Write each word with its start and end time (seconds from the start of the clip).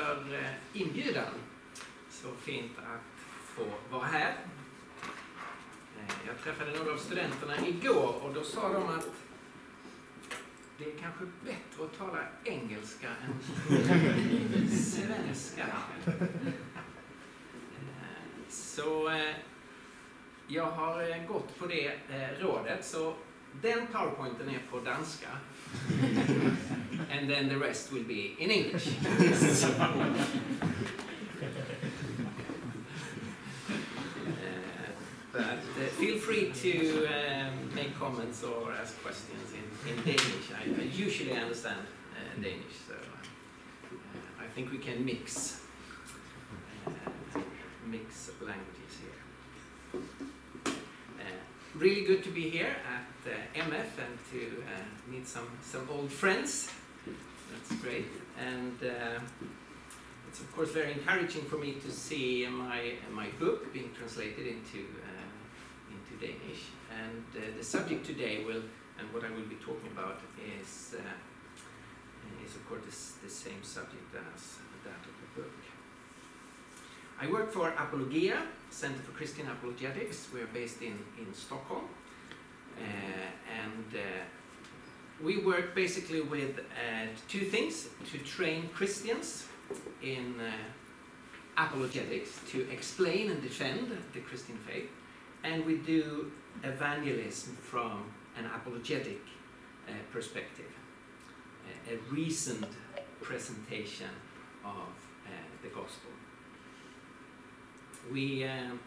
för 0.00 0.34
eh, 0.34 0.50
inbjudan. 0.82 1.24
Så 2.10 2.28
fint 2.42 2.72
att 2.78 3.20
få 3.54 3.64
vara 3.90 4.06
här. 4.06 4.34
Eh, 5.98 6.14
Jag 6.26 6.38
träffade 6.44 6.78
några 6.78 6.92
av 6.92 6.96
studenterna 6.96 7.66
igår 7.66 8.14
och 8.22 8.34
då 8.34 8.42
sa 8.44 8.72
de 8.72 8.82
att 8.88 9.06
det 10.78 10.84
är 10.84 10.98
kanske 10.98 11.24
bättre 11.44 11.84
att 11.84 11.98
tala 11.98 12.18
engelska 12.44 13.08
än 13.08 13.40
svenska. 14.70 15.66
Eh, 16.06 16.12
Så 18.48 19.10
jag 20.48 20.66
har 20.70 21.26
gått 21.26 21.58
på 21.58 21.66
det 21.66 21.98
rådet. 22.40 22.84
Så 22.84 23.14
den 23.62 23.86
powerpointen 23.86 24.48
är 24.48 24.60
på 24.70 24.80
danska. 24.80 25.28
And 27.10 27.28
then 27.28 27.48
the 27.48 27.58
rest 27.58 27.92
will 27.92 28.04
be 28.04 28.36
in 28.38 28.50
English. 28.50 28.88
Uh, 34.50 34.92
but 35.32 35.42
uh, 35.42 35.86
feel 35.98 36.18
free 36.18 36.50
to 36.52 37.06
um, 37.06 37.74
make 37.74 37.96
comments 37.98 38.42
or 38.42 38.72
ask 38.72 39.00
questions 39.02 39.52
in, 39.52 39.90
in 39.90 39.96
Danish. 40.04 40.50
I, 40.52 40.62
I 40.80 40.84
usually 40.84 41.32
understand 41.32 41.78
uh, 42.12 42.42
Danish, 42.42 42.76
so 42.88 42.94
uh, 42.94 44.42
I 44.42 44.46
think 44.54 44.72
we 44.72 44.78
can 44.78 45.04
mix 45.04 45.60
uh, 46.86 46.90
mix 47.86 48.30
languages 48.40 48.92
here. 49.02 50.02
Uh, 50.66 51.24
really 51.76 52.04
good 52.04 52.24
to 52.24 52.30
be 52.30 52.50
here 52.50 52.74
at 52.96 53.32
uh, 53.32 53.68
MF 53.68 53.90
and 54.04 54.18
to 54.32 54.62
uh, 54.62 55.10
meet 55.10 55.28
some 55.28 55.48
some 55.62 55.86
old 55.90 56.10
friends. 56.10 56.70
That's 57.52 57.80
great, 57.82 58.06
and 58.38 58.76
uh, 58.82 59.20
it's 60.28 60.40
of 60.40 60.54
course 60.54 60.70
very 60.70 60.92
encouraging 60.92 61.42
for 61.42 61.58
me 61.58 61.72
to 61.84 61.90
see 61.90 62.46
my 62.46 62.94
my 63.10 63.28
book 63.38 63.72
being 63.72 63.90
translated 63.98 64.46
into 64.46 64.86
uh, 65.08 65.94
into 65.94 66.12
Danish. 66.24 66.62
And 67.02 67.24
uh, 67.34 67.40
the 67.58 67.64
subject 67.64 68.06
today 68.06 68.44
will, 68.44 68.62
and 68.98 69.12
what 69.12 69.24
I 69.24 69.30
will 69.30 69.48
be 69.48 69.56
talking 69.56 69.90
about 69.92 70.20
is 70.60 70.94
uh, 70.94 72.44
is 72.44 72.54
of 72.54 72.68
course 72.68 72.82
this, 72.84 73.14
the 73.22 73.30
same 73.30 73.62
subject 73.62 74.14
as 74.14 74.58
that 74.84 75.00
of 75.10 75.14
the 75.22 75.40
book. 75.40 75.52
I 77.20 77.26
work 77.26 77.52
for 77.52 77.68
Apologia, 77.68 78.42
Center 78.70 78.98
for 79.06 79.12
Christian 79.12 79.46
Apologetics. 79.48 80.28
We're 80.32 80.52
based 80.52 80.82
in 80.82 80.96
in 81.18 81.34
Stockholm, 81.34 81.86
uh, 82.78 82.82
and. 83.62 83.86
We 85.22 85.38
work 85.38 85.74
basically 85.74 86.22
with 86.22 86.60
uh, 86.60 87.06
two 87.28 87.40
things 87.40 87.88
to 88.10 88.18
train 88.18 88.70
Christians 88.74 89.46
in 90.02 90.34
uh, 90.40 91.62
apologetics, 91.62 92.40
to 92.50 92.68
explain 92.70 93.30
and 93.30 93.42
defend 93.42 93.90
the 94.14 94.20
Christian 94.20 94.56
faith, 94.66 94.88
and 95.44 95.66
we 95.66 95.76
do 95.76 96.32
evangelism 96.64 97.54
from 97.56 98.04
an 98.38 98.46
apologetic 98.46 99.20
uh, 99.86 99.92
perspective, 100.10 100.72
a, 101.88 101.94
a 101.94 101.96
reasoned 102.10 102.66
presentation 103.20 104.08
of 104.64 104.88
uh, 105.26 105.30
the 105.62 105.68
gospel. 105.68 106.10
We 108.10 108.44
um, 108.44 108.80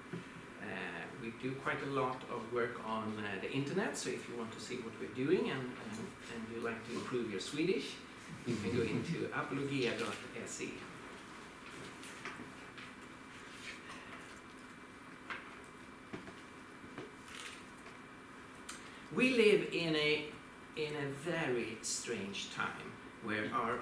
we 1.23 1.31
do 1.41 1.55
quite 1.55 1.81
a 1.83 1.91
lot 1.91 2.21
of 2.29 2.51
work 2.51 2.81
on 2.85 3.13
uh, 3.19 3.41
the 3.41 3.49
internet, 3.51 3.97
so 3.97 4.09
if 4.09 4.27
you 4.27 4.35
want 4.37 4.51
to 4.51 4.59
see 4.59 4.75
what 4.75 4.93
we're 4.99 5.25
doing 5.25 5.49
and, 5.49 5.61
and, 5.61 5.99
and 6.33 6.43
you 6.53 6.61
like 6.61 6.85
to 6.89 6.93
improve 6.95 7.31
your 7.31 7.39
Swedish, 7.39 7.91
you 8.45 8.55
can 8.57 8.75
go 8.75 8.81
into 8.81 9.29
apologia.se. 9.33 10.69
We 19.15 19.29
live 19.37 19.69
in 19.71 19.95
a, 19.95 20.25
in 20.75 20.93
a 20.95 21.07
very 21.23 21.77
strange 21.83 22.53
time 22.53 22.91
where 23.23 23.45
our, 23.53 23.77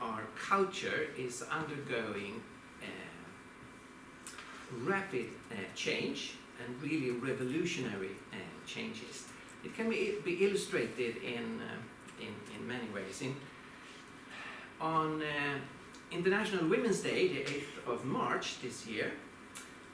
our 0.00 0.22
culture 0.38 1.08
is 1.18 1.42
undergoing 1.50 2.34
uh, 2.34 2.55
rapid 4.84 5.26
uh, 5.50 5.54
change 5.74 6.34
and 6.64 6.82
really 6.82 7.10
revolutionary 7.10 8.16
uh, 8.32 8.36
changes. 8.66 9.24
It 9.64 9.74
can 9.74 9.90
be, 9.90 10.18
illustrated 10.40 11.16
in, 11.18 11.60
uh, 11.60 12.20
in, 12.20 12.34
in 12.54 12.66
many 12.66 12.88
ways. 12.94 13.22
In, 13.22 13.34
on 14.80 15.22
International 16.10 16.68
Women's 16.68 17.00
Day, 17.00 17.28
the 17.28 17.40
8th 17.40 17.94
of 17.94 18.04
March 18.04 18.60
this 18.60 18.86
year, 18.86 19.12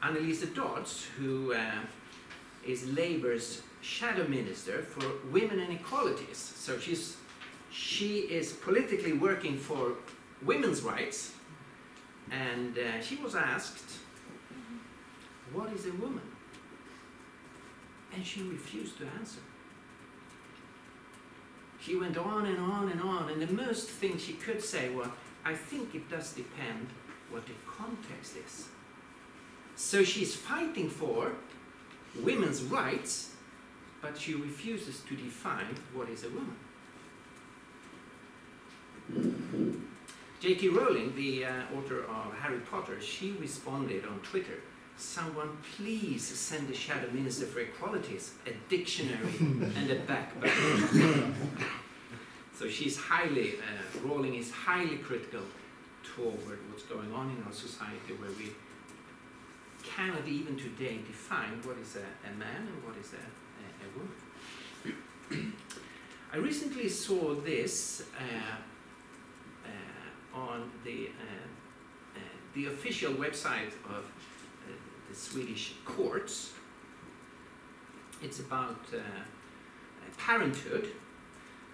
Anneliese 0.03 0.53
Dodds, 0.55 1.07
who 1.17 1.55
is 2.67 2.87
Labour's 2.89 3.63
shadow 3.81 4.27
minister 4.27 4.83
for 4.83 5.05
women 5.31 5.61
and 5.61 5.73
equalities, 5.73 6.37
so 6.37 6.79
she's, 6.79 7.17
she 7.71 8.19
is 8.21 8.53
politically 8.53 9.13
working 9.13 9.57
for 9.57 9.95
women's 10.45 10.83
rights, 10.83 11.35
and 12.31 12.79
uh, 12.79 13.01
she 13.01 13.17
was 13.17 13.35
asked, 13.35 14.02
What 15.53 15.73
is 15.73 15.87
a 15.87 15.93
woman? 15.93 16.23
And 18.15 18.25
she 18.25 18.43
refused 18.43 18.99
to 18.99 19.07
answer. 19.19 19.41
She 21.81 21.97
went 21.97 22.17
on 22.17 22.47
and 22.47 22.59
on 22.59 22.91
and 22.91 23.01
on, 23.01 23.29
and 23.31 23.43
the 23.43 23.53
most 23.53 23.89
thing 23.89 24.17
she 24.17 24.35
could 24.35 24.63
say 24.63 24.91
was, 24.91 25.09
I 25.45 25.55
think 25.55 25.95
it 25.95 26.09
does 26.09 26.33
depend 26.33 26.89
what 27.31 27.45
the 27.47 27.55
context 27.67 28.37
is. 28.37 28.69
So 29.75 30.05
she's 30.05 30.37
fighting 30.37 30.89
for 30.89 31.33
women's 32.23 32.63
rights, 32.63 33.35
but 34.01 34.17
she 34.17 34.35
refuses 34.35 35.01
to 35.09 35.17
define 35.17 35.75
what 35.93 36.09
is 36.09 36.25
a 36.25 36.29
woman. 36.29 36.57
J.K. 40.39 40.69
Rowling, 40.69 41.15
the 41.17 41.47
uh, 41.47 41.53
author 41.77 42.05
of 42.05 42.35
Harry 42.41 42.61
Potter, 42.61 43.01
she 43.01 43.33
responded 43.33 44.05
on 44.05 44.21
Twitter 44.21 44.61
Someone 45.03 45.59
please 45.77 46.23
send 46.25 46.69
the 46.69 46.75
Shadow 46.75 47.11
Minister 47.11 47.45
for 47.45 47.59
Equalities 47.59 48.35
a 48.47 48.53
dictionary 48.71 49.35
and 49.41 49.91
a 49.91 49.97
backbone. 49.97 51.35
so 52.57 52.69
she's 52.69 52.97
highly, 52.97 53.57
uh, 53.57 54.07
Rowling 54.07 54.37
is 54.37 54.53
highly 54.53 54.99
critical 54.99 55.43
toward 56.05 56.59
what's 56.71 56.85
going 56.85 57.13
on 57.13 57.31
in 57.31 57.43
our 57.45 57.53
society 57.53 58.15
where 58.17 58.31
we 58.39 58.53
cannot 59.83 60.27
even 60.29 60.57
today 60.57 61.01
define 61.07 61.61
what 61.65 61.77
is 61.79 61.97
a, 61.97 62.29
a 62.29 62.33
man 62.39 62.69
and 62.69 62.85
what 62.85 62.97
is 62.97 63.13
a, 63.13 63.17
a, 63.59 63.85
a 63.85 63.89
woman. 65.35 65.53
I 66.33 66.37
recently 66.37 66.89
saw 66.89 67.35
this 67.35 68.05
uh, 68.17 69.67
uh, 69.67 70.39
on 70.39 70.71
the, 70.85 71.09
uh, 71.09 72.17
uh, 72.17 72.21
the 72.55 72.67
official 72.67 73.13
website 73.15 73.73
of 73.91 74.11
the 75.13 75.19
Swedish 75.19 75.75
courts. 75.85 76.53
It's 78.23 78.41
about 78.41 78.81
uh, 78.95 78.99
parenthood, 80.17 80.89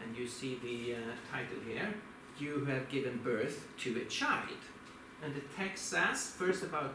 and 0.02 0.16
you 0.16 0.26
see 0.26 0.58
the 0.62 0.94
uh, 0.94 0.98
title 1.30 1.58
here 1.66 1.94
You 2.38 2.64
have 2.64 2.88
given 2.88 3.18
birth 3.18 3.66
to 3.78 3.96
a 3.98 4.04
child. 4.04 4.62
And 5.22 5.34
the 5.34 5.42
text 5.56 5.86
says 5.86 6.34
first 6.38 6.62
about 6.62 6.94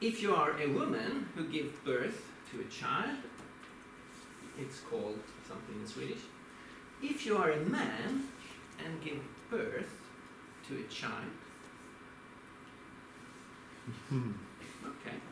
if 0.00 0.22
you 0.22 0.34
are 0.34 0.60
a 0.60 0.68
woman 0.68 1.28
who 1.34 1.44
gives 1.48 1.76
birth 1.84 2.20
to 2.50 2.60
a 2.60 2.64
child, 2.64 3.18
it's 4.58 4.80
called 4.80 5.20
something 5.46 5.80
in 5.80 5.86
Swedish. 5.86 6.22
If 7.02 7.26
you 7.26 7.36
are 7.36 7.50
a 7.52 7.60
man 7.60 8.28
and 8.84 9.02
give 9.02 9.20
birth 9.50 9.94
to 10.68 10.78
a 10.78 10.84
child, 10.84 11.30
okay. 14.12 15.29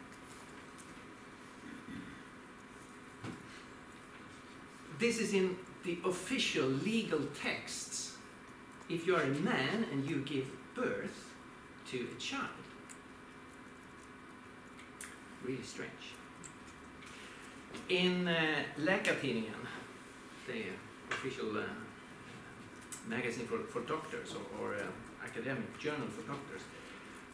This 4.99 5.21
is 5.21 5.33
in 5.33 5.57
the 5.85 5.99
official 6.05 6.67
legal 6.67 7.21
texts. 7.41 8.17
If 8.89 9.07
you 9.07 9.15
are 9.15 9.23
a 9.23 9.29
man 9.29 9.87
and 9.93 10.05
you 10.09 10.23
give 10.23 10.51
birth 10.75 11.35
to 11.91 12.09
a 12.17 12.21
child, 12.21 12.43
really 15.45 15.63
strange. 15.63 15.93
In 17.89 18.27
uh, 18.27 18.65
the 20.47 20.63
official 21.11 21.59
uh, 21.59 21.63
magazine 23.07 23.47
for, 23.47 23.59
for 23.59 23.81
doctors 23.83 24.35
or, 24.35 24.61
or 24.61 24.75
uh, 24.75 24.83
academic 25.25 25.79
journal 25.79 26.09
for 26.09 26.23
doctors, 26.23 26.63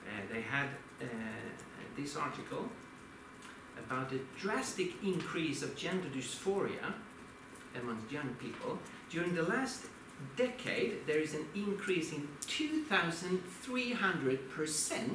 uh, 0.06 0.11
they 0.32 0.43
had 0.43 0.69
uh, 1.00 1.06
this 1.96 2.16
article 2.16 2.69
about 3.78 4.12
a 4.12 4.19
drastic 4.38 5.02
increase 5.02 5.62
of 5.62 5.75
gender 5.76 6.08
dysphoria 6.08 6.93
amongst 7.81 8.11
young 8.11 8.35
people 8.41 8.79
during 9.11 9.35
the 9.35 9.43
last 9.43 9.85
decade, 10.37 11.06
there 11.06 11.19
is 11.19 11.35
an 11.35 11.44
increase 11.55 12.12
in 12.12 12.26
2,300% 12.47 15.11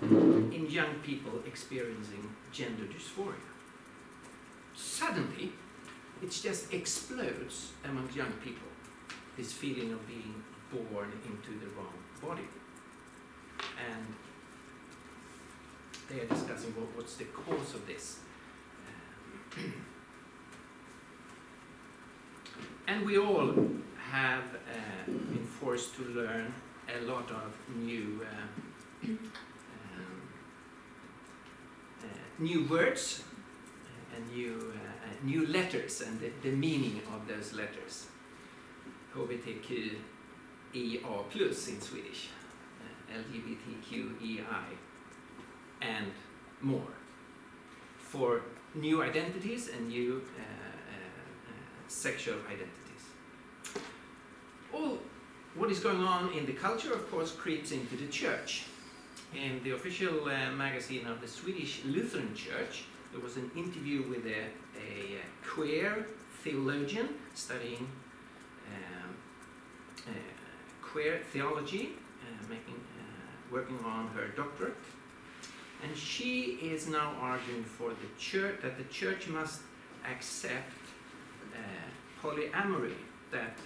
in 0.00 0.66
young 0.70 0.94
people 1.02 1.42
experiencing 1.46 2.30
gender 2.52 2.84
dysphoria. 2.84 3.34
Suddenly, 4.74 5.52
it 6.22 6.30
just 6.30 6.72
explodes 6.72 7.72
among 7.84 8.08
young 8.14 8.30
people, 8.44 8.68
this 9.36 9.52
feeling 9.52 9.92
of 9.92 10.06
being 10.06 10.44
born 10.70 11.12
into 11.24 11.58
the 11.58 11.66
wrong 11.76 11.98
body. 12.22 12.46
And 13.90 14.06
they 16.08 16.20
are 16.20 16.26
discussing 16.26 16.70
what, 16.76 16.94
what's 16.96 17.16
the 17.16 17.24
cause 17.24 17.74
of 17.74 17.84
this. 17.86 18.20
Um, 19.56 19.72
and 22.86 23.04
we 23.04 23.18
all 23.18 23.54
have 24.10 24.44
uh, 24.54 25.04
been 25.06 25.44
forced 25.44 25.94
to 25.96 26.02
learn 26.04 26.52
a 26.96 27.00
lot 27.02 27.30
of 27.30 27.54
new 27.76 28.20
uh, 28.22 29.06
um, 29.06 29.18
uh, 32.02 32.06
new 32.38 32.64
words 32.64 33.22
and 34.14 34.30
new 34.34 34.54
uh, 34.54 34.78
uh, 34.78 35.24
new 35.24 35.46
letters 35.46 36.00
and 36.00 36.20
the, 36.20 36.30
the 36.42 36.50
meaning 36.50 37.00
of 37.14 37.26
those 37.28 37.52
letters. 37.52 38.06
HBTQIA 39.14 39.98
plus 41.30 41.68
in 41.68 41.80
Swedish, 41.80 42.28
uh, 42.80 43.18
LGBTQEI, 43.18 44.76
and 45.80 46.12
more 46.60 46.92
for 47.98 48.42
new 48.74 49.02
identities 49.02 49.68
and 49.68 49.88
new 49.88 50.22
uh, 50.36 50.40
uh, 50.40 50.44
uh, 50.44 50.67
sexual 51.88 52.36
identities. 52.46 53.04
All 54.72 54.98
what 55.54 55.70
is 55.72 55.80
going 55.80 56.02
on 56.02 56.32
in 56.32 56.46
the 56.46 56.52
culture, 56.52 56.92
of 56.92 57.10
course, 57.10 57.32
creeps 57.32 57.72
into 57.72 57.96
the 57.96 58.06
church. 58.06 58.66
In 59.34 59.60
the 59.64 59.72
official 59.72 60.24
uh, 60.24 60.52
magazine 60.52 61.06
of 61.06 61.20
the 61.20 61.26
Swedish 61.26 61.82
Lutheran 61.84 62.34
Church, 62.34 62.84
there 63.12 63.20
was 63.20 63.36
an 63.36 63.50
interview 63.56 64.02
with 64.02 64.24
a, 64.26 64.44
a 64.78 65.20
queer 65.44 66.06
theologian 66.44 67.08
studying 67.34 67.88
um, 68.68 69.16
uh, 70.06 70.10
queer 70.82 71.20
theology, 71.32 71.90
uh, 72.22 72.48
making, 72.48 72.74
uh, 72.74 73.52
working 73.52 73.78
on 73.84 74.08
her 74.08 74.28
doctorate. 74.36 74.76
And 75.82 75.96
she 75.96 76.58
is 76.62 76.88
now 76.88 77.14
arguing 77.20 77.64
for 77.64 77.90
the 77.90 78.08
church 78.18 78.60
that 78.62 78.78
the 78.78 78.84
church 78.84 79.28
must 79.28 79.60
accept 80.10 80.72
uh, 80.86 80.87
Uh, 81.58 82.22
polyamory, 82.22 82.94
that 83.32 83.56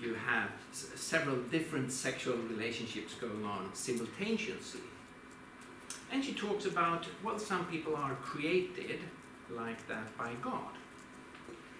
you 0.00 0.14
have 0.14 0.50
several 0.72 1.36
different 1.50 1.92
sexual 1.92 2.36
relationships 2.36 3.14
going 3.14 3.44
on 3.44 3.70
simultaneously. 3.72 4.80
And 6.10 6.24
she 6.24 6.34
talks 6.34 6.66
about, 6.66 7.06
well, 7.24 7.38
some 7.38 7.64
people 7.66 7.94
are 7.96 8.14
created 8.16 9.00
like 9.50 9.86
that 9.88 10.16
by 10.18 10.32
God. 10.42 10.74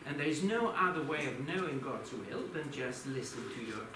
And 0.06 0.18
there 0.18 0.26
is 0.26 0.42
no 0.42 0.68
other 0.68 1.02
way 1.02 1.26
of 1.26 1.46
knowing 1.46 1.80
God's 1.80 2.12
will 2.12 2.46
than 2.52 2.70
just 2.70 3.06
listen 3.06 3.42
to 3.54 3.64
your 3.64 3.86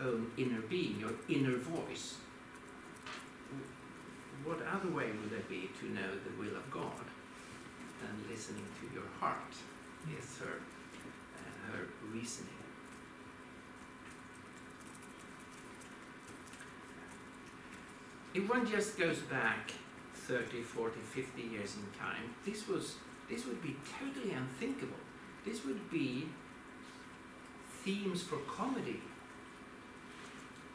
own 0.00 0.30
inner 0.36 0.60
being, 0.62 0.98
your 1.00 1.12
inner 1.28 1.56
voice. 1.56 2.16
What 4.44 4.58
other 4.66 4.88
way 4.88 5.06
would 5.06 5.30
there 5.30 5.48
be 5.48 5.70
to 5.80 5.86
know 5.86 6.10
the 6.24 6.42
will 6.42 6.56
of 6.56 6.70
God 6.70 7.06
than 8.00 8.30
listening 8.30 8.66
to 8.80 8.94
your 8.94 9.08
heart? 9.20 9.54
Is 10.08 10.38
her, 10.38 10.58
uh, 11.36 11.72
her 11.72 11.88
reasoning. 12.12 12.48
If 18.34 18.48
one 18.48 18.66
just 18.66 18.98
goes 18.98 19.18
back 19.18 19.72
30, 20.14 20.62
40, 20.62 21.00
50 21.00 21.42
years 21.42 21.76
in 21.76 21.98
time, 21.98 22.34
this 22.44 22.66
was 22.66 22.96
this 23.28 23.46
would 23.46 23.62
be 23.62 23.76
totally 23.98 24.32
unthinkable. 24.32 24.98
This 25.44 25.64
would 25.64 25.90
be 25.90 26.26
themes 27.84 28.22
for 28.22 28.36
comedy 28.38 29.00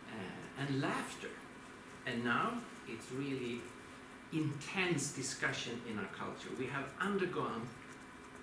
uh, 0.10 0.62
and 0.62 0.82
laughter. 0.82 1.30
And 2.06 2.24
now 2.24 2.54
it's 2.88 3.12
really 3.12 3.62
intense 4.34 5.12
discussion 5.12 5.82
in 5.90 6.00
our 6.00 6.10
culture. 6.18 6.50
We 6.58 6.66
have 6.68 6.86
undergone 7.00 7.68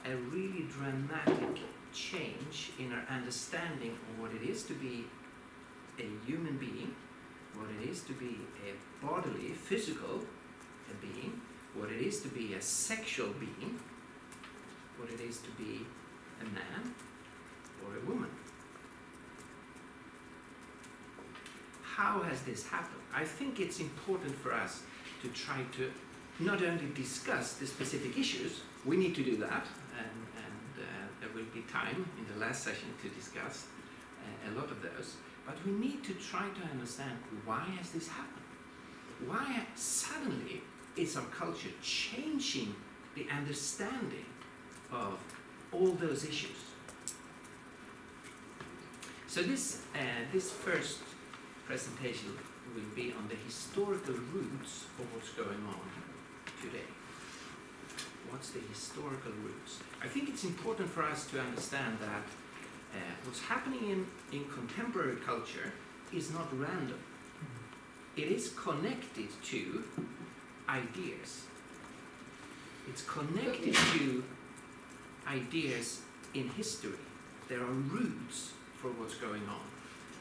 a 0.05 0.17
really 0.17 0.67
dramatic 0.71 1.61
change 1.93 2.73
in 2.79 2.93
our 2.93 3.05
understanding 3.09 3.93
of 3.93 4.21
what 4.21 4.33
it 4.33 4.43
is 4.49 4.63
to 4.65 4.75
be 4.75 5.05
a 5.99 6.07
human 6.27 6.57
being, 6.59 6.95
what 7.55 7.69
it 7.81 7.89
is 7.89 8.03
to 8.03 8.13
be 8.13 8.39
a 8.67 9.05
bodily, 9.05 9.53
physical 9.53 10.23
being, 11.01 11.41
what 11.75 11.91
it 11.91 12.01
is 12.01 12.21
to 12.21 12.29
be 12.29 12.55
a 12.55 12.61
sexual 12.61 13.29
being, 13.41 13.79
what 14.99 15.11
it 15.11 15.21
is 15.21 15.39
to 15.39 15.51
be 15.53 15.81
a 16.41 16.45
man 16.45 16.95
or 17.85 17.97
a 17.97 18.01
woman. 18.09 18.31
How 21.83 22.21
has 22.23 22.43
this 22.43 22.67
happened? 22.67 23.03
I 23.15 23.25
think 23.25 23.61
it's 23.61 23.81
important 23.81 24.35
for 24.37 24.53
us 24.53 24.83
to 25.23 25.29
try 25.29 25.61
to 25.77 25.91
not 26.41 26.63
only 26.63 26.89
discuss 26.95 27.55
the 27.55 27.67
specific 27.67 28.19
issues, 28.19 28.63
we 28.85 28.97
need 28.97 29.15
to 29.15 29.23
do 29.23 29.37
that, 29.37 29.67
and, 29.99 30.17
and 30.37 30.85
uh, 30.85 30.87
there 31.21 31.31
will 31.35 31.49
be 31.53 31.63
time 31.63 32.09
in 32.19 32.27
the 32.33 32.45
last 32.45 32.63
session 32.63 32.89
to 33.03 33.09
discuss 33.09 33.67
uh, 34.21 34.51
a 34.51 34.55
lot 34.55 34.71
of 34.71 34.83
those, 34.83 35.17
but 35.47 35.57
we 35.65 35.73
need 35.73 36.03
to 36.05 36.15
try 36.15 36.49
to 36.49 36.63
understand 36.73 37.13
why 37.45 37.65
has 37.79 37.91
this 37.91 38.09
happened? 38.09 38.45
Why 39.27 39.67
suddenly 39.75 40.63
is 40.97 41.17
our 41.17 41.25
culture 41.25 41.71
changing 41.83 42.75
the 43.15 43.27
understanding 43.31 44.27
of 44.93 45.19
all 45.73 45.93
those 45.93 46.25
issues? 46.25 46.57
So 49.27 49.43
this, 49.43 49.83
uh, 49.95 49.99
this 50.33 50.51
first 50.51 51.01
presentation 51.67 52.37
will 52.75 52.95
be 52.95 53.13
on 53.19 53.29
the 53.29 53.37
historical 53.45 54.15
roots 54.33 54.85
of 54.99 55.13
what's 55.13 55.31
going 55.31 55.65
on 55.67 55.81
today. 56.63 56.87
What's 58.35 58.51
the 58.51 58.59
historical 58.69 59.31
roots? 59.45 59.79
I 60.03 60.09
think 60.09 60.29
it's 60.29 60.43
important 60.43 60.91
for 60.91 61.05
us 61.05 61.25
to 61.27 61.39
understand 61.39 61.99
that 62.01 62.25
uh, 62.93 62.99
what's 63.23 63.39
happening 63.39 63.91
in, 63.91 64.07
in 64.37 64.45
contemporary 64.47 65.19
culture 65.25 65.73
is 66.13 66.33
not 66.33 66.49
random. 66.59 66.99
It 68.17 68.25
is 68.25 68.53
connected 68.57 69.29
to 69.45 69.85
ideas. 70.69 71.45
It's 72.89 73.03
connected 73.03 73.77
to 73.77 74.25
ideas 75.29 76.01
in 76.35 76.49
history. 76.49 76.99
There 77.49 77.61
are 77.61 77.77
roots 77.97 78.51
for 78.83 78.89
what's 78.89 79.15
going 79.15 79.43
on, 79.49 79.65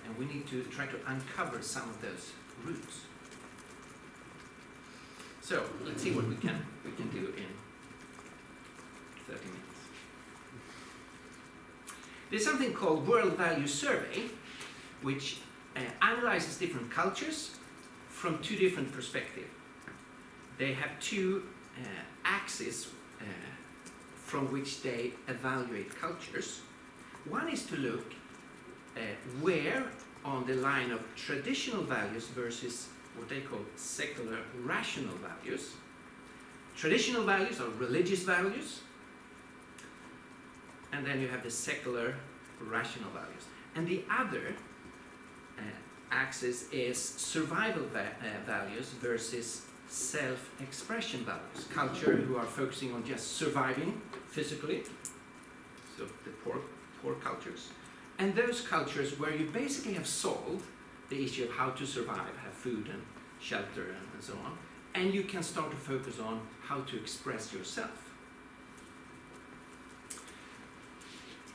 and 0.06 0.16
we 0.20 0.32
need 0.32 0.46
to 0.50 0.62
try 0.66 0.86
to 0.86 0.98
uncover 1.08 1.64
some 1.64 1.90
of 1.90 2.00
those 2.00 2.32
roots. 2.64 3.06
So 5.42 5.64
let's 5.84 6.04
see 6.04 6.12
what 6.12 6.28
we 6.28 6.36
can 6.36 6.64
we 6.86 6.92
can 6.92 7.10
do 7.10 7.34
in 7.36 7.63
30 9.34 9.46
minutes. 9.46 9.64
There's 12.30 12.46
something 12.46 12.74
called 12.74 13.08
World 13.08 13.34
Value 13.34 13.68
Survey, 13.68 14.24
which 15.02 15.38
uh, 15.76 15.80
analyzes 16.02 16.58
different 16.58 16.90
cultures 16.92 17.52
from 18.10 18.40
two 18.40 18.56
different 18.56 18.92
perspectives. 18.92 19.50
They 20.58 20.74
have 20.74 21.00
two 21.00 21.44
uh, 21.78 21.86
axes 22.24 22.88
uh, 23.20 23.24
from 24.16 24.52
which 24.52 24.82
they 24.82 25.12
evaluate 25.28 26.00
cultures. 26.00 26.62
One 27.30 27.50
is 27.50 27.66
to 27.68 27.76
look 27.76 28.14
uh, 28.96 29.00
where 29.42 29.86
on 30.24 30.46
the 30.46 30.56
line 30.56 30.92
of 30.92 31.02
traditional 31.16 31.84
values 31.84 32.28
versus 32.28 32.88
what 33.18 33.30
they 33.30 33.42
call 33.42 33.60
secular 33.76 34.40
rational 34.64 35.16
values. 35.18 35.74
Traditional 36.76 37.24
values 37.24 37.60
are 37.60 37.70
religious 37.78 38.24
values, 38.24 38.82
and 40.94 41.06
then 41.06 41.20
you 41.20 41.28
have 41.28 41.44
the 41.44 41.50
secular 41.50 42.16
rational 42.62 43.10
values. 43.10 43.46
And 43.76 43.88
the 43.88 44.04
other 44.10 44.56
uh, 45.58 45.62
axis 46.12 46.70
is 46.72 46.98
survival 46.98 47.84
va- 47.92 48.16
uh, 48.22 48.46
values 48.46 48.90
versus 49.02 49.64
self-expression 49.88 51.26
values. 51.26 51.68
Culture 51.74 52.16
who 52.16 52.38
are 52.38 52.46
focusing 52.46 52.94
on 52.94 53.04
just 53.04 53.34
surviving 53.34 54.00
physically, 54.28 54.84
so 55.98 56.06
the 56.24 56.32
poor, 56.44 56.62
poor 57.02 57.16
cultures. 57.16 57.70
And 58.20 58.36
those 58.36 58.62
cultures 58.62 59.20
where 59.20 59.36
you 59.36 59.48
basically 59.48 59.94
have 59.94 60.08
solved 60.08 60.66
the 61.10 61.24
issue 61.24 61.46
of 61.46 61.52
how 61.52 61.72
to 61.72 61.86
survive, 61.86 62.38
have 62.44 62.54
food 62.54 62.88
and 62.88 63.02
shelter 63.40 63.84
and, 63.84 64.08
and 64.14 64.24
so 64.24 64.34
on, 64.46 64.58
and 64.96 65.14
you 65.14 65.24
can 65.24 65.44
start 65.44 65.72
to 65.72 65.78
focus 65.78 66.20
on 66.20 66.40
how 66.62 66.82
to 66.82 66.98
express 66.98 67.52
yourself. 67.52 68.03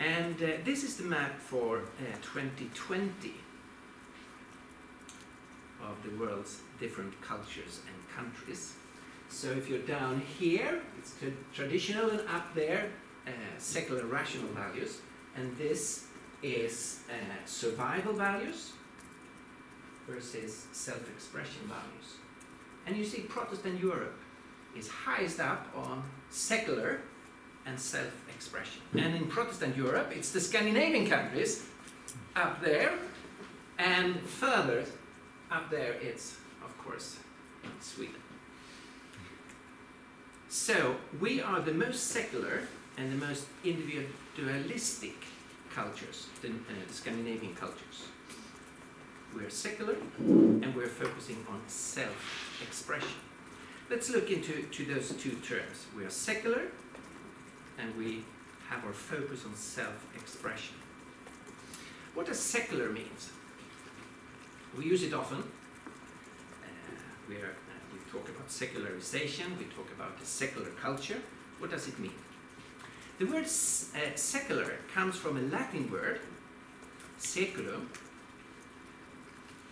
And 0.01 0.41
uh, 0.43 0.47
this 0.65 0.85
is 0.85 0.97
the 0.97 1.05
map 1.05 1.41
for 1.41 1.79
uh, 1.79 2.15
2020 2.23 3.35
of 5.83 5.97
the 6.05 6.17
world's 6.17 6.61
different 6.79 7.21
cultures 7.21 7.81
and 7.87 8.17
countries. 8.17 8.75
So 9.29 9.51
if 9.51 9.69
you're 9.69 9.81
down 9.81 10.21
here, 10.21 10.81
it's 10.99 11.15
tra- 11.19 11.31
traditional, 11.53 12.11
and 12.11 12.21
up 12.29 12.55
there, 12.55 12.91
uh, 13.27 13.31
secular 13.59 14.05
rational 14.07 14.49
values. 14.49 14.99
And 15.37 15.57
this 15.57 16.07
is 16.43 17.01
uh, 17.11 17.15
survival 17.45 18.13
values 18.13 18.73
versus 20.09 20.67
self 20.73 21.09
expression 21.11 21.63
values. 21.67 22.17
And 22.87 22.97
you 22.97 23.05
see, 23.05 23.23
Protestant 23.23 23.81
Europe 23.81 24.19
is 24.77 24.89
highest 24.89 25.41
up 25.41 25.67
on 25.75 26.05
secular 26.31 27.01
and 27.67 27.79
self 27.79 28.13
expression. 28.39 28.83
And 28.95 29.17
in 29.17 29.27
Protestant 29.27 29.77
Europe, 29.77 30.13
it's 30.15 30.31
the 30.31 30.41
Scandinavian 30.41 31.09
countries 31.09 31.65
up 32.37 32.63
there, 32.63 32.93
and 33.79 34.21
further 34.21 34.85
up 35.51 35.71
there, 35.71 35.95
it's, 36.01 36.37
of 36.65 36.73
course, 36.79 37.17
Sweden. 37.81 38.23
So, 40.49 40.97
we 41.21 41.41
are 41.43 41.61
the 41.61 41.75
most 41.75 42.11
secular 42.11 42.63
and 42.97 43.13
the 43.13 43.27
most 43.27 43.47
individualistic 43.65 45.17
cultures, 45.75 46.29
the 46.41 46.49
uh, 46.49 46.53
Scandinavian 46.91 47.55
cultures. 47.57 48.07
We're 49.35 49.51
secular 49.51 49.97
and 50.19 50.75
we're 50.77 50.95
focusing 51.05 51.45
on 51.51 51.61
self 51.67 52.19
expression. 52.63 53.19
Let's 53.91 54.11
look 54.11 54.31
into 54.31 54.63
to 54.63 54.85
those 54.85 55.11
two 55.23 55.35
terms. 55.51 55.87
We 55.97 56.05
are 56.05 56.11
secular 56.11 56.63
and 57.79 57.97
we 57.97 58.25
have 58.69 58.85
our 58.85 58.93
focus 58.93 59.45
on 59.45 59.55
self 59.55 60.07
expression. 60.15 60.75
What 62.15 62.27
does 62.27 62.39
secular 62.39 62.91
mean? 62.91 63.11
We 64.77 64.85
use 64.85 65.03
it 65.03 65.15
often. 65.15 65.39
Uh, 65.39 65.45
we, 67.29 67.37
are, 67.37 67.39
uh, 67.51 67.81
we 67.93 67.99
talk 68.13 68.29
about 68.29 68.51
secularization, 68.51 69.57
we 69.59 69.65
talk 69.65 69.91
about 69.97 70.19
the 70.19 70.27
secular 70.27 70.71
culture. 70.71 71.19
What 71.59 71.71
does 71.71 71.89
it 71.89 71.99
mean? 71.99 72.13
The 73.19 73.25
word 73.27 73.45
uh, 73.47 74.15
secular 74.15 74.77
comes 74.95 75.17
from 75.17 75.37
a 75.37 75.43
Latin 75.43 75.91
word, 75.91 76.21
seculum, 77.19 77.89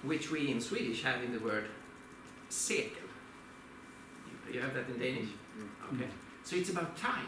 which 0.02 0.30
we 0.30 0.50
in 0.50 0.60
Swedish 0.60 1.02
have 1.02 1.22
in 1.22 1.32
the 1.32 1.38
word 1.40 1.66
sekel. 2.50 3.02
You- 4.48 4.54
You 4.54 4.60
have 4.60 4.75
that 4.75 4.88
in 4.88 4.98
Danish? 4.98 5.28
Okay. 5.92 6.08
So 6.44 6.56
it's 6.56 6.70
about 6.70 6.96
time. 6.96 7.26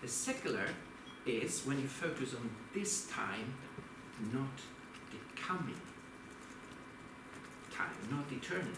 The 0.00 0.08
secular 0.08 0.66
is 1.26 1.66
when 1.66 1.80
you 1.80 1.88
focus 1.88 2.34
on 2.34 2.48
this 2.72 3.06
time, 3.08 3.54
not 4.32 4.56
the 5.10 5.40
coming 5.40 5.80
time, 7.70 7.96
not 8.10 8.24
eternity. 8.30 8.70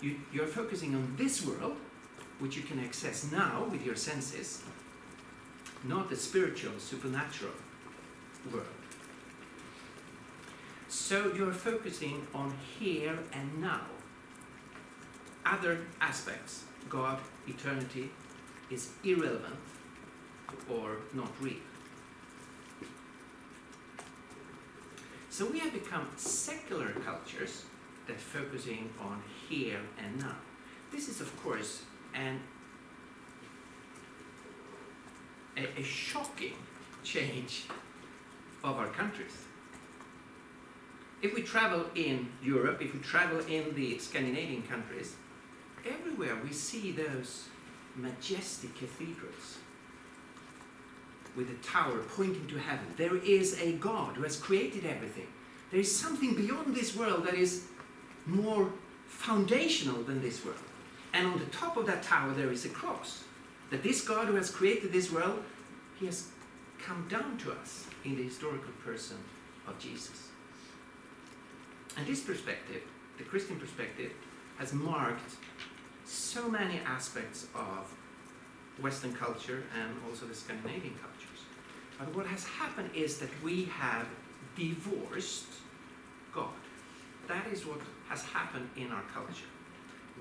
You, 0.00 0.16
you're 0.32 0.46
focusing 0.46 0.94
on 0.94 1.14
this 1.16 1.44
world, 1.44 1.76
which 2.38 2.56
you 2.56 2.62
can 2.62 2.78
access 2.78 3.30
now 3.32 3.66
with 3.70 3.84
your 3.84 3.96
senses, 3.96 4.62
not 5.82 6.08
the 6.08 6.16
spiritual, 6.16 6.78
supernatural 6.78 7.52
world. 8.52 8.66
So 10.88 11.32
you're 11.34 11.52
focusing 11.52 12.26
on 12.34 12.54
here 12.78 13.18
and 13.32 13.60
now. 13.60 13.80
Other 15.44 15.80
aspects, 16.00 16.64
God, 16.88 17.18
eternity, 17.48 18.10
is 18.70 18.90
irrelevant 19.02 19.56
or 20.70 20.98
not 21.12 21.30
real. 21.40 21.62
So 25.30 25.46
we 25.46 25.58
have 25.58 25.72
become 25.72 26.08
secular 26.16 26.90
cultures 27.04 27.64
that 28.06 28.20
focusing 28.20 28.90
on 29.00 29.20
here 29.48 29.80
and 29.98 30.20
now. 30.20 30.36
This 30.92 31.08
is 31.08 31.20
of 31.20 31.42
course 31.42 31.82
an 32.14 32.40
a, 35.56 35.80
a 35.80 35.82
shocking 35.82 36.54
change 37.02 37.64
of 38.62 38.78
our 38.78 38.88
countries. 38.88 39.44
If 41.20 41.34
we 41.34 41.42
travel 41.42 41.86
in 41.94 42.28
Europe, 42.42 42.80
if 42.80 42.92
we 42.92 43.00
travel 43.00 43.40
in 43.40 43.74
the 43.74 43.98
Scandinavian 43.98 44.62
countries, 44.62 45.16
everywhere 45.84 46.36
we 46.44 46.52
see 46.52 46.92
those 46.92 47.48
majestic 47.96 48.74
cathedrals 48.76 49.58
with 51.36 51.50
a 51.50 51.66
tower 51.66 51.98
pointing 52.16 52.46
to 52.46 52.58
heaven. 52.58 52.86
There 52.96 53.16
is 53.16 53.60
a 53.60 53.72
God 53.72 54.16
who 54.16 54.22
has 54.22 54.36
created 54.36 54.84
everything. 54.86 55.26
There 55.70 55.80
is 55.80 55.94
something 55.94 56.34
beyond 56.34 56.74
this 56.74 56.96
world 56.96 57.26
that 57.26 57.34
is 57.34 57.64
more 58.26 58.72
foundational 59.06 60.02
than 60.02 60.20
this 60.22 60.44
world. 60.44 60.58
And 61.12 61.26
on 61.26 61.38
the 61.38 61.46
top 61.46 61.76
of 61.76 61.86
that 61.86 62.02
tower, 62.02 62.32
there 62.32 62.50
is 62.50 62.64
a 62.64 62.68
cross. 62.68 63.24
That 63.70 63.82
this 63.82 64.06
God 64.06 64.28
who 64.28 64.34
has 64.34 64.50
created 64.50 64.92
this 64.92 65.10
world, 65.10 65.42
he 65.98 66.06
has 66.06 66.28
come 66.82 67.06
down 67.08 67.38
to 67.38 67.52
us 67.52 67.86
in 68.04 68.16
the 68.16 68.22
historical 68.22 68.72
person 68.84 69.16
of 69.66 69.78
Jesus. 69.78 70.28
And 71.96 72.06
this 72.06 72.20
perspective, 72.20 72.82
the 73.18 73.24
Christian 73.24 73.58
perspective, 73.58 74.12
has 74.58 74.72
marked 74.72 75.34
so 76.04 76.48
many 76.48 76.80
aspects 76.86 77.46
of 77.54 77.92
Western 78.80 79.14
culture 79.14 79.62
and 79.80 79.92
also 80.08 80.26
the 80.26 80.34
Scandinavian 80.34 80.94
cultures. 80.94 81.13
But 81.98 82.14
what 82.14 82.26
has 82.26 82.44
happened 82.44 82.90
is 82.94 83.18
that 83.18 83.30
we 83.42 83.64
have 83.66 84.06
divorced 84.56 85.46
God. 86.32 86.48
That 87.28 87.46
is 87.52 87.64
what 87.64 87.80
has 88.08 88.22
happened 88.22 88.68
in 88.76 88.90
our 88.90 89.02
culture. 89.14 89.46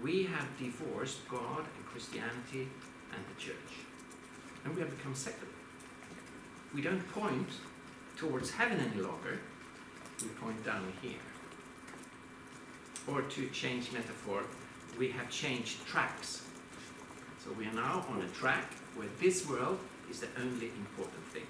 We 0.01 0.23
have 0.23 0.47
divorced 0.57 1.27
God 1.27 1.59
and 1.59 1.85
Christianity 1.85 2.67
and 3.13 3.23
the 3.27 3.41
church. 3.41 3.55
And 4.63 4.75
we 4.75 4.81
have 4.81 4.95
become 4.95 5.15
secular. 5.15 5.51
We 6.73 6.81
don't 6.81 7.07
point 7.11 7.49
towards 8.17 8.51
heaven 8.51 8.79
any 8.79 9.01
longer, 9.01 9.39
we 10.21 10.29
point 10.29 10.63
down 10.63 10.91
here. 11.01 11.19
Or 13.07 13.21
to 13.21 13.49
change 13.49 13.91
metaphor, 13.91 14.43
we 14.97 15.09
have 15.09 15.29
changed 15.29 15.85
tracks. 15.85 16.43
So 17.43 17.51
we 17.57 17.65
are 17.65 17.73
now 17.73 18.05
on 18.09 18.21
a 18.21 18.27
track 18.29 18.71
where 18.95 19.09
this 19.19 19.47
world 19.47 19.79
is 20.09 20.21
the 20.21 20.29
only 20.39 20.67
important 20.67 21.23
thing. 21.33 21.43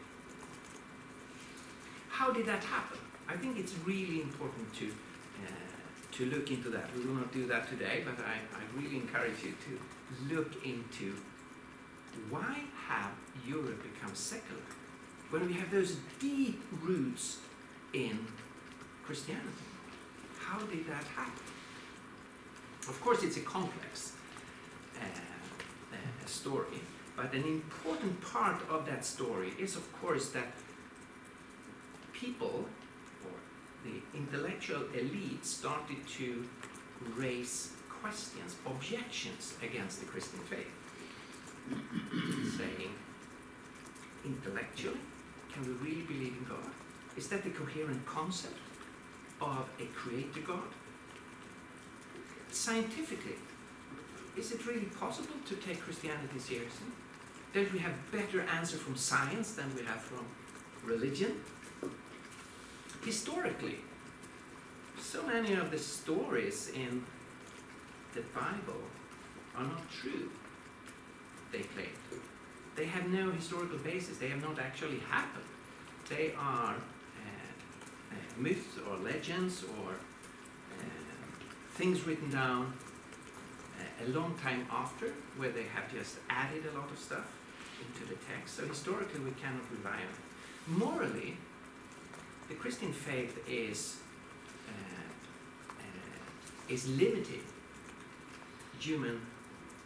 How 2.13 2.31
did 2.31 2.45
that 2.45 2.63
happen? 2.63 2.99
I 3.27 3.35
think 3.35 3.57
it's 3.57 3.73
really 3.85 4.21
important 4.21 4.71
to 4.75 4.85
uh, 4.85 5.49
to 6.11 6.25
look 6.27 6.51
into 6.51 6.69
that. 6.69 6.85
We 6.95 7.05
will 7.05 7.15
not 7.15 7.33
do 7.33 7.47
that 7.47 7.67
today, 7.67 8.03
but 8.05 8.23
I, 8.23 8.35
I 8.59 8.63
really 8.79 8.97
encourage 8.97 9.39
you 9.43 9.53
to 9.65 10.35
look 10.35 10.63
into 10.63 11.15
why 12.29 12.59
have 12.87 13.13
Europe 13.47 13.81
become 13.81 14.13
secular 14.13 14.61
when 15.31 15.47
we 15.47 15.53
have 15.53 15.71
those 15.71 15.97
deep 16.19 16.61
roots 16.83 17.39
in 17.93 18.27
Christianity? 19.03 19.67
How 20.37 20.59
did 20.59 20.85
that 20.85 21.05
happen? 21.15 21.43
Of 22.87 23.01
course, 23.01 23.23
it's 23.23 23.37
a 23.37 23.45
complex 23.57 24.13
uh, 25.01 25.05
uh, 25.05 26.27
story, 26.27 26.81
but 27.15 27.33
an 27.33 27.45
important 27.45 28.21
part 28.21 28.61
of 28.69 28.85
that 28.85 29.03
story 29.03 29.53
is, 29.59 29.75
of 29.75 29.85
course, 29.99 30.29
that 30.29 30.49
people 32.23 32.65
or 33.25 33.35
the 33.83 34.17
intellectual 34.17 34.83
elite 34.93 35.45
started 35.45 35.97
to 36.07 36.47
raise 37.15 37.71
questions, 37.89 38.55
objections 38.65 39.55
against 39.61 39.99
the 39.99 40.05
Christian 40.05 40.39
faith, 40.39 40.73
saying, 42.57 42.93
intellectually, 44.25 44.99
can 45.51 45.63
we 45.63 45.73
really 45.85 46.03
believe 46.03 46.35
in 46.39 46.45
God? 46.47 46.71
Is 47.17 47.27
that 47.27 47.43
the 47.43 47.49
coherent 47.49 48.05
concept 48.05 48.57
of 49.41 49.69
a 49.79 49.85
creator 49.87 50.41
God? 50.41 50.69
Scientifically, 52.51 53.35
is 54.37 54.51
it 54.51 54.65
really 54.65 54.89
possible 54.99 55.35
to 55.45 55.55
take 55.55 55.81
Christianity 55.81 56.39
seriously? 56.39 56.87
Don't 57.53 57.71
we 57.71 57.79
have 57.79 57.93
better 58.11 58.41
answer 58.41 58.77
from 58.77 58.95
science 58.95 59.53
than 59.53 59.73
we 59.75 59.83
have 59.83 60.01
from 60.01 60.25
religion? 60.83 61.33
Historically, 63.05 63.79
so 64.99 65.23
many 65.23 65.53
of 65.53 65.71
the 65.71 65.77
stories 65.77 66.71
in 66.73 67.03
the 68.13 68.21
Bible 68.33 68.81
are 69.57 69.63
not 69.63 69.91
true, 69.91 70.29
they 71.51 71.59
claim. 71.59 71.89
They 72.75 72.85
have 72.85 73.09
no 73.09 73.31
historical 73.31 73.77
basis, 73.77 74.17
they 74.17 74.29
have 74.29 74.41
not 74.41 74.57
actually 74.57 74.99
happened. 75.09 75.43
They 76.09 76.33
are 76.37 76.75
uh, 76.75 78.11
uh, 78.11 78.15
myths 78.37 78.77
or 78.89 78.97
legends 78.97 79.63
or 79.63 79.91
uh, 79.91 80.83
things 81.73 82.07
written 82.07 82.31
down 82.31 82.73
uh, 83.79 84.05
a 84.05 84.07
long 84.09 84.35
time 84.41 84.65
after, 84.71 85.13
where 85.37 85.51
they 85.51 85.65
have 85.75 85.91
just 85.93 86.17
added 86.29 86.63
a 86.71 86.77
lot 86.77 86.89
of 86.89 86.97
stuff, 86.97 87.27
into 87.79 88.07
the 88.07 88.17
text, 88.31 88.55
so 88.55 88.65
historically 88.65 89.19
we 89.19 89.31
cannot 89.31 89.63
rely 89.71 89.97
on 89.97 90.01
it. 90.01 90.19
Morally, 90.67 91.37
the 92.49 92.55
Christian 92.55 92.91
faith 92.91 93.37
is 93.47 93.97
uh, 94.67 94.71
uh, 95.79 96.73
is 96.73 96.87
limited 96.87 97.41
human 98.79 99.21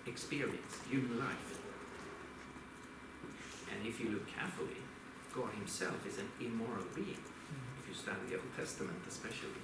experience, 0.07 0.79
human 0.89 1.19
life. 1.19 1.59
And 3.71 3.85
if 3.85 3.99
you 3.99 4.09
look 4.09 4.27
carefully, 4.27 4.81
God 5.35 5.49
Himself 5.55 6.05
is 6.07 6.17
an 6.17 6.29
immoral 6.39 6.85
being. 6.95 7.23
If 7.79 7.89
you 7.89 7.93
study 7.93 8.17
the 8.29 8.35
Old 8.35 8.55
Testament, 8.55 8.97
especially, 9.07 9.61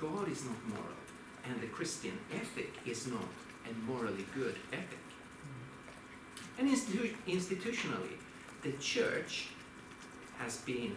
God 0.00 0.30
is 0.30 0.44
not 0.44 0.56
moral, 0.68 1.00
and 1.44 1.60
the 1.60 1.66
Christian 1.66 2.18
ethic 2.32 2.72
is 2.86 3.06
not 3.06 3.28
a 3.68 3.90
morally 3.90 4.26
good 4.34 4.56
ethic. 4.72 4.98
And 6.58 6.68
institu- 6.68 7.14
institutionally, 7.26 8.16
the 8.62 8.72
church 8.72 9.48
has 10.38 10.58
been 10.58 10.96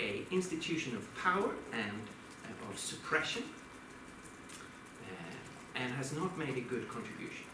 a 0.00 0.24
institution 0.30 0.96
of 0.96 1.14
power 1.14 1.50
and 1.72 2.00
uh, 2.44 2.70
of 2.70 2.78
suppression 2.78 3.42
uh, 5.02 5.78
and 5.80 5.92
has 5.92 6.12
not 6.12 6.36
made 6.38 6.56
a 6.56 6.60
good 6.62 6.88
contribution. 6.88 7.44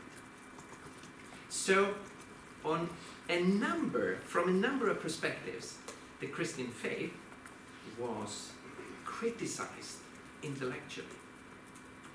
So, 1.49 1.95
on 2.65 2.89
a 3.29 3.41
number, 3.41 4.17
from 4.17 4.49
a 4.49 4.53
number 4.53 4.89
of 4.89 5.01
perspectives, 5.01 5.79
the 6.21 6.27
Christian 6.27 6.69
faith 6.69 7.13
was 7.99 8.53
criticized 9.05 9.99
intellectually. 10.43 11.09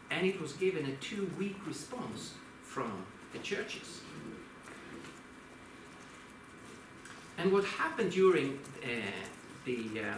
And 0.10 0.28
it 0.28 0.40
was 0.42 0.54
given 0.54 0.86
a 0.86 0.96
too 0.98 1.32
weak 1.40 1.56
response 1.66 2.34
from 2.64 3.06
the 3.34 3.40
churches. 3.40 4.02
And 7.38 7.52
what 7.52 7.64
happened 7.64 8.12
during 8.12 8.60
uh, 8.84 8.88
the, 9.66 10.00
uh, 10.00 10.04
uh, 10.04 10.16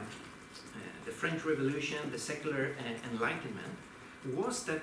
the 1.05 1.11
French 1.11 1.45
Revolution, 1.45 1.99
the 2.11 2.19
secular 2.19 2.71
uh, 2.79 3.11
enlightenment, 3.11 3.77
was 4.33 4.63
that 4.65 4.81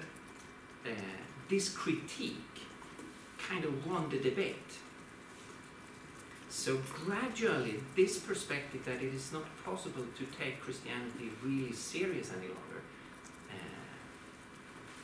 uh, 0.87 0.91
this 1.49 1.69
critique 1.69 2.61
kind 3.39 3.65
of 3.65 3.87
won 3.87 4.09
the 4.11 4.19
debate. 4.19 4.79
So 6.51 6.81
gradually, 7.05 7.81
this 7.97 8.19
perspective 8.19 8.85
that 8.85 9.03
it 9.03 9.15
is 9.15 9.33
not 9.33 9.45
possible 9.65 10.05
to 10.19 10.25
take 10.37 10.61
Christianity 10.61 11.31
really 11.43 11.73
serious 11.73 12.31
any 12.31 12.49
longer, 12.49 12.83
uh, 13.51 13.55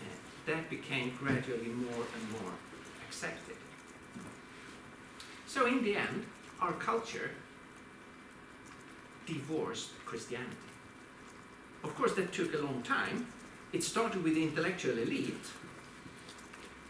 uh, 0.01 0.17
that 0.47 0.69
became 0.69 1.13
gradually 1.19 1.69
more 1.69 2.05
and 2.15 2.33
more 2.33 2.53
accepted. 3.07 3.57
So 5.47 5.67
in 5.67 5.83
the 5.85 5.97
end, 5.97 6.27
our 6.61 6.73
culture 6.73 7.31
divorced 9.27 9.91
Christianity. 10.05 10.57
Of 11.83 11.95
course, 11.95 12.15
that 12.15 12.33
took 12.33 12.55
a 12.55 12.59
long 12.59 12.83
time. 12.83 13.27
It 13.73 13.83
started 13.83 14.23
with 14.23 14.35
the 14.35 14.43
intellectual 14.43 14.99
elite, 14.99 15.35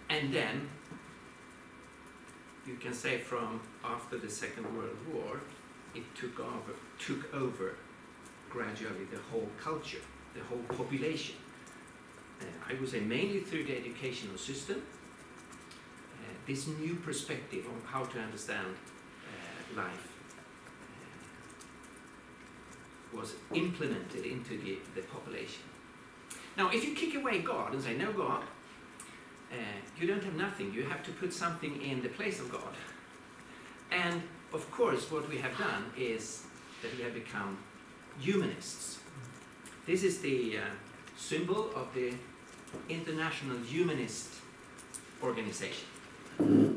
and 0.09 0.33
then 0.33 0.69
you 2.67 2.77
can 2.77 2.93
say 2.93 3.19
from 3.19 3.61
after 3.85 4.19
the 4.19 4.29
Second 4.29 4.77
World 4.77 4.97
War, 5.13 5.41
it 5.95 6.03
took 6.15 6.39
over, 6.41 6.75
took 6.99 7.33
over 7.35 7.77
gradually 8.51 9.05
the 9.11 9.19
whole 9.31 9.49
culture, 9.59 10.03
the 10.35 10.43
whole 10.45 10.65
population. 10.77 11.37
Uh, 12.41 12.45
I 12.69 12.75
would 12.75 12.89
say 12.89 13.01
mainly 13.01 13.41
through 13.41 13.65
the 13.65 13.77
educational 13.77 14.37
system, 14.37 14.83
uh, 16.21 16.33
this 16.47 16.67
new 16.67 16.97
perspective 16.97 17.65
on 17.67 17.81
how 17.87 18.05
to 18.05 18.19
understand 18.19 18.67
uh, 18.77 19.81
life 19.81 20.09
uh, 23.06 23.06
was 23.17 23.35
implemented 23.53 24.25
into 24.25 24.59
the, 24.59 24.79
the 24.95 25.03
population. 25.03 25.63
Now, 26.57 26.71
if 26.71 26.85
you 26.85 26.95
kick 26.95 27.15
away 27.15 27.41
God 27.41 27.73
and 27.73 27.83
say, 27.83 27.97
no 27.97 28.13
God, 28.13 28.43
uh, 29.53 29.57
you 29.99 30.07
don't 30.07 30.23
have 30.23 30.35
nothing. 30.35 30.73
You 30.73 30.85
have 30.85 31.03
to 31.05 31.13
put 31.13 31.33
something 31.33 31.81
in 31.83 32.03
the 32.03 32.09
place 32.09 32.41
of 32.41 32.51
God. 32.51 32.75
And 33.91 34.23
of 34.53 34.71
course, 34.71 35.11
what 35.11 35.29
we 35.29 35.39
have 35.39 35.57
done 35.59 35.93
is 35.97 36.45
that 36.83 36.97
we 36.97 37.03
have 37.05 37.15
become 37.15 37.59
humanists. 38.19 39.01
This 39.87 40.03
is 40.03 40.21
the 40.21 40.59
uh, 40.59 40.61
symbol 41.17 41.71
of 41.75 41.93
the 41.95 42.15
International 42.89 43.59
Humanist 43.59 44.29
Organization. 45.23 45.87
Uh, 46.41 46.75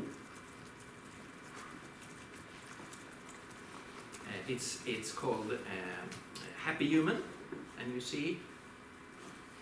it's, 4.46 4.80
it's 4.86 5.12
called 5.12 5.50
um, 5.50 6.08
Happy 6.64 6.86
Human, 6.86 7.22
and 7.78 7.92
you 7.94 8.00
see 8.00 8.38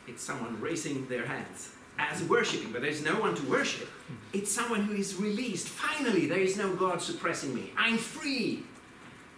it's 0.07 0.23
someone 0.23 0.61
raising 0.61 1.07
their 1.07 1.27
hands 1.27 1.73
as 1.99 2.23
worshiping, 2.25 2.73
but 2.73 2.81
there's 2.81 3.03
no 3.03 3.21
one 3.21 3.35
to 3.35 3.43
worship. 3.47 3.89
It's 4.33 4.51
someone 4.51 4.83
who 4.83 4.95
is 4.95 5.17
released. 5.17 5.69
Finally, 5.69 6.27
there 6.27 6.39
is 6.39 6.57
no 6.57 6.75
God 6.75 7.03
suppressing 7.03 7.55
me. 7.55 7.73
I'm 7.77 7.99
free. 7.99 8.65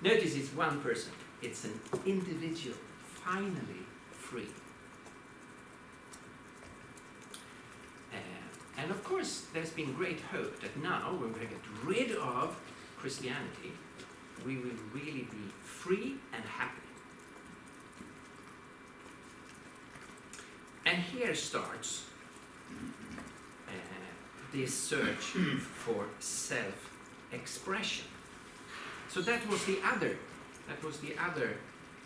Notice 0.02 0.36
it's 0.36 0.52
one 0.54 0.80
person, 0.80 1.12
it's 1.42 1.64
an 1.64 1.78
individual, 2.06 2.76
finally 3.24 3.84
free. 4.12 4.48
Uh, 8.12 8.16
and 8.78 8.90
of 8.90 9.04
course, 9.04 9.46
there's 9.52 9.70
been 9.70 9.92
great 9.92 10.20
hope 10.32 10.60
that 10.60 10.76
now, 10.82 11.14
when 11.18 11.32
we 11.34 11.40
get 11.40 11.60
rid 11.84 12.16
of 12.16 12.58
Christianity, 12.96 13.72
we 14.46 14.56
will 14.56 14.78
really 14.94 15.28
be 15.30 15.52
free 15.62 16.16
and 16.32 16.42
happy. 16.44 16.89
And 20.90 20.98
here 21.04 21.34
starts 21.36 22.02
uh, 23.68 23.72
this 24.52 24.76
search 24.76 25.22
for 25.84 26.06
self-expression. 26.18 28.06
So 29.08 29.20
that 29.22 29.46
was 29.48 29.64
the 29.66 29.78
other, 29.84 30.16
that 30.66 30.82
was 30.84 30.98
the 30.98 31.14
other 31.16 31.58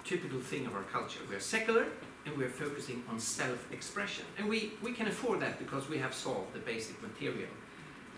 typical 0.04 0.38
thing 0.38 0.66
of 0.66 0.74
our 0.74 0.82
culture. 0.82 1.20
We 1.30 1.36
are 1.36 1.40
secular 1.40 1.86
and 2.26 2.36
we 2.36 2.44
are 2.44 2.50
focusing 2.50 3.02
on 3.10 3.18
self-expression, 3.18 4.26
and 4.36 4.46
we, 4.46 4.74
we 4.82 4.92
can 4.92 5.06
afford 5.08 5.40
that 5.40 5.58
because 5.58 5.88
we 5.88 5.96
have 5.96 6.12
solved 6.12 6.52
the 6.52 6.58
basic 6.58 7.00
material 7.02 7.48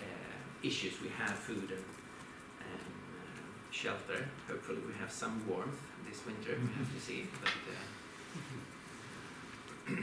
uh, 0.00 0.66
issues. 0.66 1.00
We 1.00 1.10
have 1.10 1.30
food 1.30 1.70
and, 1.70 1.70
and 1.70 2.80
uh, 3.20 3.70
shelter. 3.70 4.28
Hopefully, 4.48 4.80
we 4.84 4.94
have 4.98 5.12
some 5.12 5.44
warmth 5.48 5.80
this 6.08 6.26
winter. 6.26 6.58
We 6.60 6.72
have 6.74 6.92
to 6.92 7.00
see, 7.00 7.28
but. 9.86 9.96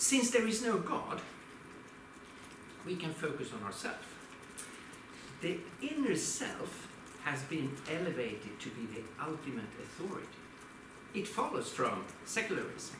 Since 0.00 0.30
there 0.30 0.46
is 0.48 0.62
no 0.62 0.78
God, 0.78 1.20
we 2.86 2.96
can 2.96 3.12
focus 3.12 3.50
on 3.52 3.62
ourselves. 3.62 3.98
The 5.42 5.58
inner 5.82 6.16
self 6.16 6.88
has 7.22 7.42
been 7.42 7.70
elevated 7.86 8.58
to 8.60 8.70
be 8.70 8.86
the 8.86 9.02
ultimate 9.22 9.68
authority. 9.78 10.26
It 11.12 11.28
follows 11.28 11.68
from 11.68 12.06
secularism. 12.24 12.96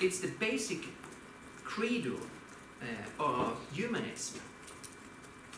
It's 0.00 0.20
the 0.20 0.28
basic 0.38 0.84
credo 1.64 2.14
uh, 2.80 3.22
of 3.22 3.58
humanism. 3.72 4.40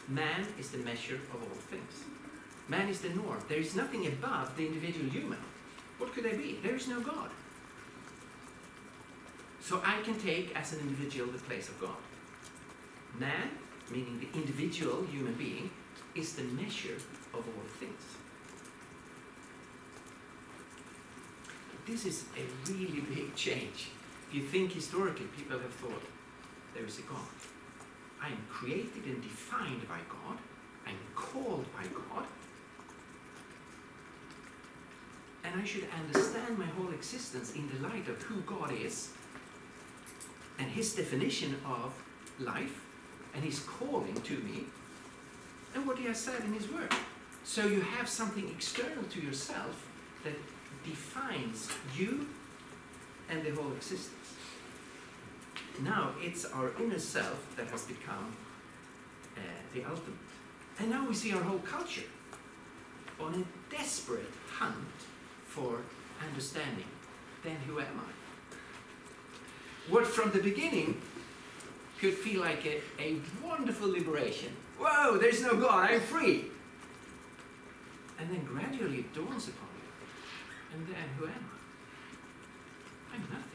Man 0.09 0.47
is 0.59 0.71
the 0.71 0.79
measure 0.79 1.17
of 1.17 1.43
all 1.43 1.59
things. 1.69 2.05
Man 2.67 2.89
is 2.89 3.03
the 3.03 3.11
norm. 3.11 3.45
There 3.47 3.59
is 3.59 3.77
nothing 3.77 4.07
above 4.07 4.57
the 4.57 4.67
individual 4.67 5.11
human. 5.11 5.39
What 5.99 6.15
could 6.15 6.25
there 6.25 6.39
be? 6.39 6.59
There 6.63 6.77
is 6.77 6.89
no 6.89 7.01
God. 7.01 7.29
So 9.63 9.81
I 9.85 10.03
can 10.03 10.19
take 10.19 10.55
as 10.57 10.73
an 10.73 10.81
individual 10.81 11.31
the 11.31 11.39
place 11.39 11.69
of 11.69 11.81
God. 11.81 11.97
Man, 13.19 13.49
meaning 13.93 14.19
the 14.19 14.37
individual 14.37 15.05
human 15.05 15.35
being, 15.35 15.71
is 16.17 16.35
the 16.35 16.43
measure 16.43 16.97
of 17.33 17.47
all 17.47 17.65
things. 17.79 18.03
This 21.87 22.05
is 22.05 22.25
a 22.37 22.73
really 22.73 23.01
big 23.01 23.37
change. 23.37 23.91
If 24.29 24.35
you 24.35 24.43
think 24.43 24.73
historically, 24.73 25.27
people 25.27 25.59
have 25.59 25.75
thought 25.75 26.03
there 26.75 26.85
is 26.85 26.99
a 26.99 27.03
God. 27.03 27.21
I 28.21 28.29
am 28.29 28.45
created 28.51 29.05
and 29.05 29.23
defined 29.23 29.89
by 29.89 29.99
God. 30.09 30.39
I'm 30.87 30.99
called 31.15 31.67
by 31.73 31.85
God. 31.85 32.27
And 35.45 35.61
I 35.61 35.65
should 35.65 35.87
understand 36.01 36.59
my 36.59 36.67
whole 36.67 36.91
existence 36.93 37.55
in 37.55 37.69
the 37.69 37.87
light 37.87 38.09
of 38.09 38.21
who 38.23 38.41
God 38.41 38.73
is 38.73 39.11
and 40.59 40.71
his 40.71 40.95
definition 40.95 41.57
of 41.65 41.93
life 42.39 42.85
and 43.35 43.45
his 43.45 43.61
calling 43.61 44.15
to 44.23 44.35
me 44.39 44.65
and 45.75 45.87
what 45.87 45.99
he 45.99 46.05
has 46.07 46.19
said 46.19 46.41
in 46.45 46.53
his 46.53 46.71
word. 46.71 46.93
So 47.45 47.67
you 47.67 47.81
have 47.81 48.09
something 48.09 48.49
external 48.49 49.05
to 49.05 49.21
yourself 49.21 49.89
that 50.25 50.35
defines 50.85 51.69
you 51.97 52.29
and 53.29 53.43
the 53.43 53.51
whole 53.51 53.73
existence. 53.73 54.35
Now 55.81 56.11
it's 56.21 56.45
our 56.45 56.73
inner 56.81 56.99
self 56.99 57.57
that 57.57 57.69
has 57.69 57.83
become 57.85 58.37
uh, 59.37 59.41
the 59.75 59.85
ultimate. 59.85 60.19
And 60.79 60.91
now 60.91 61.07
we 61.07 61.15
see 61.15 61.33
our 61.33 61.43
whole 61.43 61.59
culture 61.61 62.09
on 63.21 63.35
a 63.35 63.75
desperate 63.75 64.33
hunt 64.51 64.77
for 65.47 65.79
understanding. 66.27 66.87
Then 67.43 67.57
who 67.67 67.81
am 67.81 68.01
I? 68.01 68.22
What 69.89 70.07
from 70.07 70.31
the 70.31 70.41
beginning 70.41 71.01
could 72.01 72.15
feel 72.15 72.41
like 72.41 72.67
a, 72.67 72.81
a 73.01 73.17
wonderful 73.45 73.89
liberation. 73.89 74.49
Whoa, 74.79 75.19
there's 75.19 75.41
no 75.43 75.57
God, 75.57 75.91
I'm 75.91 76.01
free. 76.01 76.47
And 78.19 78.31
then 78.31 78.45
gradually 78.45 78.99
it 78.99 79.15
dawns 79.15 79.49
upon 79.49 79.69
you. 79.77 80.77
And 80.77 80.87
then 80.89 81.09
who 81.19 81.27
am 81.27 81.51
I? 83.13 83.15
I'm 83.15 83.23
nothing. 83.23 83.53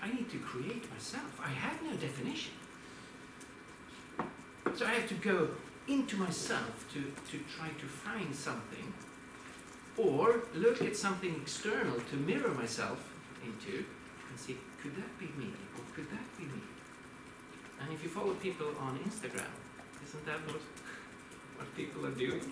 I 0.00 0.08
need 0.12 0.30
to 0.30 0.38
create 0.38 0.90
myself. 0.90 1.40
I 1.44 1.48
have 1.48 1.82
no 1.82 1.92
definition. 1.96 2.52
So 4.74 4.86
I 4.86 4.90
have 4.90 5.08
to 5.08 5.14
go 5.14 5.48
into 5.88 6.16
myself 6.16 6.86
to, 6.92 7.00
to 7.30 7.44
try 7.54 7.68
to 7.68 7.86
find 7.86 8.34
something 8.34 8.92
or 9.96 10.42
look 10.54 10.80
at 10.82 10.96
something 10.96 11.34
external 11.34 11.98
to 12.10 12.16
mirror 12.16 12.54
myself 12.54 13.12
into 13.44 13.84
and 14.38 14.46
see, 14.46 14.56
could 14.80 14.94
that 14.96 15.18
be 15.18 15.26
me? 15.36 15.52
Or 15.76 15.82
could 15.94 16.10
that 16.10 16.38
be 16.38 16.44
me? 16.44 16.62
And 17.80 17.92
if 17.92 18.02
you 18.02 18.08
follow 18.08 18.34
people 18.34 18.68
on 18.80 18.98
Instagram, 18.98 19.52
isn't 20.04 20.26
that 20.26 20.46
what, 20.46 20.60
what 21.56 21.76
people 21.76 22.06
are 22.06 22.12
doing? 22.12 22.42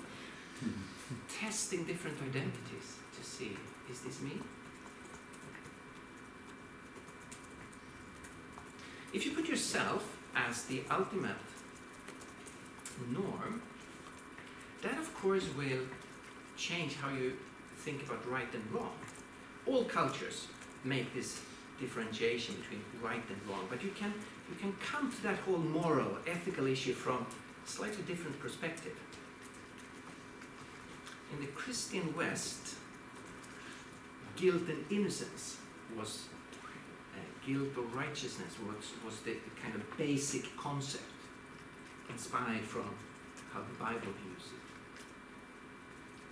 Testing 1.40 1.84
different 1.84 2.16
identities 2.22 2.96
to 3.16 3.24
see, 3.24 3.56
is 3.90 4.00
this 4.00 4.20
me? 4.20 4.32
If 9.12 9.24
you 9.24 9.32
put 9.32 9.48
yourself 9.48 10.16
as 10.34 10.64
the 10.64 10.82
ultimate 10.90 11.36
norm, 13.10 13.62
that 14.82 14.98
of 14.98 15.14
course 15.14 15.44
will 15.56 15.84
change 16.56 16.96
how 16.96 17.10
you 17.10 17.36
think 17.78 18.02
about 18.02 18.28
right 18.30 18.52
and 18.52 18.72
wrong. 18.72 18.92
All 19.66 19.84
cultures 19.84 20.48
make 20.84 21.14
this 21.14 21.40
differentiation 21.78 22.54
between 22.56 22.82
right 23.02 23.22
and 23.28 23.38
wrong, 23.48 23.66
but 23.68 23.82
you 23.82 23.90
can, 23.90 24.12
you 24.48 24.56
can 24.56 24.72
come 24.74 25.10
to 25.10 25.22
that 25.22 25.36
whole 25.38 25.58
moral, 25.58 26.18
ethical 26.26 26.66
issue 26.66 26.92
from 26.92 27.26
a 27.64 27.68
slightly 27.68 28.02
different 28.04 28.38
perspective. 28.40 28.96
In 31.32 31.40
the 31.40 31.46
Christian 31.52 32.14
West, 32.16 32.76
guilt 34.36 34.62
and 34.68 34.84
innocence 34.90 35.58
was 35.96 36.26
uh, 37.14 37.46
guilt 37.46 37.76
or 37.76 37.84
righteousness 37.96 38.54
was, 38.66 38.92
was 39.04 39.20
the, 39.20 39.32
the 39.32 39.60
kind 39.62 39.74
of 39.74 39.98
basic 39.98 40.56
concept 40.56 41.04
inspired 42.10 42.62
from 42.62 42.94
how 43.52 43.60
the 43.60 43.74
Bible 43.78 44.12
views 44.22 44.52
it. 44.52 44.66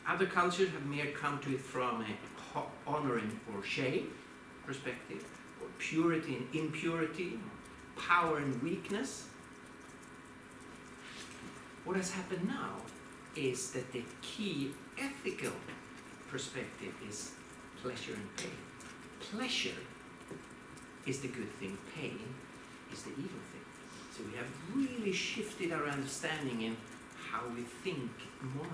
Other 0.06 0.26
cultures 0.26 0.68
have 0.70 0.86
mere 0.86 1.06
come 1.12 1.38
to 1.40 1.54
it 1.54 1.60
from 1.60 2.02
a 2.02 2.60
honoring 2.86 3.40
or 3.52 3.64
shame 3.64 4.12
perspective, 4.66 5.24
or 5.60 5.68
purity 5.78 6.36
and 6.36 6.54
impurity, 6.54 7.38
power 7.96 8.38
and 8.38 8.62
weakness. 8.62 9.26
What 11.84 11.96
has 11.96 12.10
happened 12.10 12.46
now 12.48 12.76
is 13.36 13.72
that 13.72 13.92
the 13.92 14.02
key 14.22 14.70
ethical 14.98 15.52
perspective 16.28 16.94
is 17.08 17.32
pleasure 17.82 18.14
and 18.14 18.36
pain. 18.36 18.50
Pleasure 19.20 19.80
is 21.06 21.20
the 21.20 21.28
good 21.28 21.52
thing, 21.54 21.76
pain 21.94 22.18
is 22.92 23.02
the 23.02 23.10
evil 23.10 23.42
thing. 23.52 23.64
So 24.16 24.22
we 24.30 24.36
have 24.36 24.46
really 24.74 25.12
shifted 25.12 25.72
our 25.72 25.86
understanding 25.86 26.62
in 26.62 26.76
how 27.30 27.42
we 27.54 27.62
think 27.62 28.10
morally. 28.54 28.70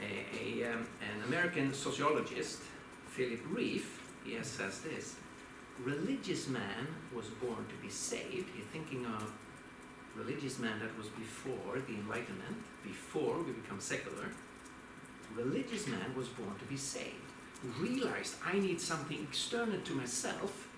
A, 0.00 0.64
a, 0.64 0.72
um, 0.72 0.86
an 1.00 1.22
American 1.52 1.74
sociologist, 1.74 2.60
Philip 3.08 3.40
Rieff, 3.52 4.00
he 4.24 4.42
says 4.42 4.80
this 4.80 5.16
religious 5.84 6.48
man 6.48 6.86
was 7.14 7.26
born 7.26 7.66
to 7.68 7.74
be 7.82 7.90
saved. 7.90 8.48
You're 8.56 8.72
thinking 8.72 9.04
of 9.04 9.30
religious 10.16 10.58
man 10.58 10.78
that 10.80 10.96
was 10.96 11.08
before 11.08 11.78
the 11.86 11.94
Enlightenment, 11.94 12.56
before 12.82 13.42
we 13.42 13.52
become 13.52 13.80
secular. 13.80 14.28
Religious 15.36 15.86
man 15.88 16.14
was 16.16 16.28
born 16.28 16.54
to 16.58 16.64
be 16.64 16.76
saved. 16.76 17.28
Realized 17.78 18.36
I 18.42 18.58
need 18.58 18.80
something 18.80 19.18
external 19.28 19.80
to 19.80 19.92
myself 19.92 20.68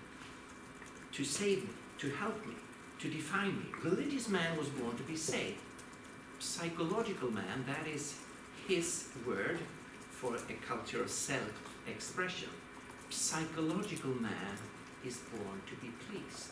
to 1.13 1.23
save 1.23 1.63
me, 1.63 1.69
to 1.99 2.09
help 2.09 2.45
me, 2.45 2.55
to 2.99 3.09
define 3.09 3.55
me. 3.59 3.65
Religious 3.81 4.27
man 4.27 4.57
was 4.57 4.67
born 4.67 4.97
to 4.97 5.03
be 5.03 5.15
saved. 5.15 5.59
Psychological 6.39 7.31
man, 7.31 7.63
that 7.65 7.87
is 7.87 8.15
his 8.67 9.07
word 9.25 9.59
for 10.25 10.35
a 10.35 10.53
culture 10.67 11.01
of 11.03 11.09
self 11.09 11.51
expression. 11.87 12.49
Psychological 13.09 14.11
man 14.15 14.57
is 15.05 15.17
born 15.17 15.61
to 15.67 15.75
be 15.75 15.91
pleased. 16.07 16.49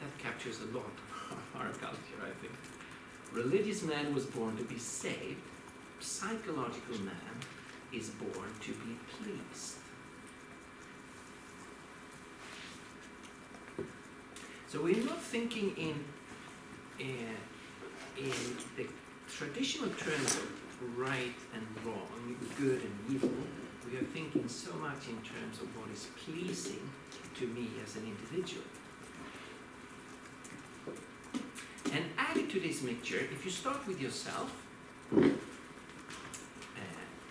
That 0.00 0.18
captures 0.18 0.58
a 0.60 0.76
lot 0.76 0.94
of 1.30 1.60
our 1.60 1.68
culture, 1.68 2.20
I 2.22 2.32
think. 2.40 2.54
Religious 3.32 3.82
man 3.84 4.12
was 4.14 4.24
born 4.24 4.56
to 4.56 4.64
be 4.64 4.78
saved. 4.78 5.40
Psychological 6.00 6.98
man 6.98 7.36
is 7.92 8.08
born 8.08 8.50
to 8.62 8.72
be 8.72 8.96
pleased. 9.16 9.76
So 14.68 14.82
we're 14.82 15.04
not 15.04 15.20
thinking 15.20 15.76
in, 15.76 16.04
uh, 17.00 18.20
in 18.20 18.32
the 18.76 18.86
traditional 19.28 19.90
terms 19.90 20.36
of 20.36 20.59
right 20.96 21.34
and 21.54 21.66
wrong, 21.84 22.36
good 22.58 22.80
and 22.82 23.14
evil. 23.14 23.30
We 23.90 23.98
are 23.98 24.04
thinking 24.04 24.48
so 24.48 24.72
much 24.74 25.08
in 25.08 25.16
terms 25.16 25.60
of 25.60 25.68
what 25.76 25.90
is 25.92 26.06
pleasing 26.24 26.90
to 27.38 27.46
me 27.46 27.68
as 27.84 27.96
an 27.96 28.04
individual. 28.04 28.64
And 31.92 32.04
added 32.16 32.50
to 32.50 32.60
this 32.60 32.82
mixture, 32.82 33.18
if 33.18 33.44
you 33.44 33.50
start 33.50 33.86
with 33.86 34.00
yourself, 34.00 34.52
uh, 35.12 35.24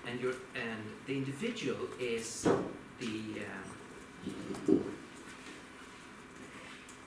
and 0.08 0.20
your 0.20 0.34
and 0.56 0.84
the 1.06 1.16
individual 1.16 1.78
is 2.00 2.48
the 3.00 3.40
uh, 3.40 4.74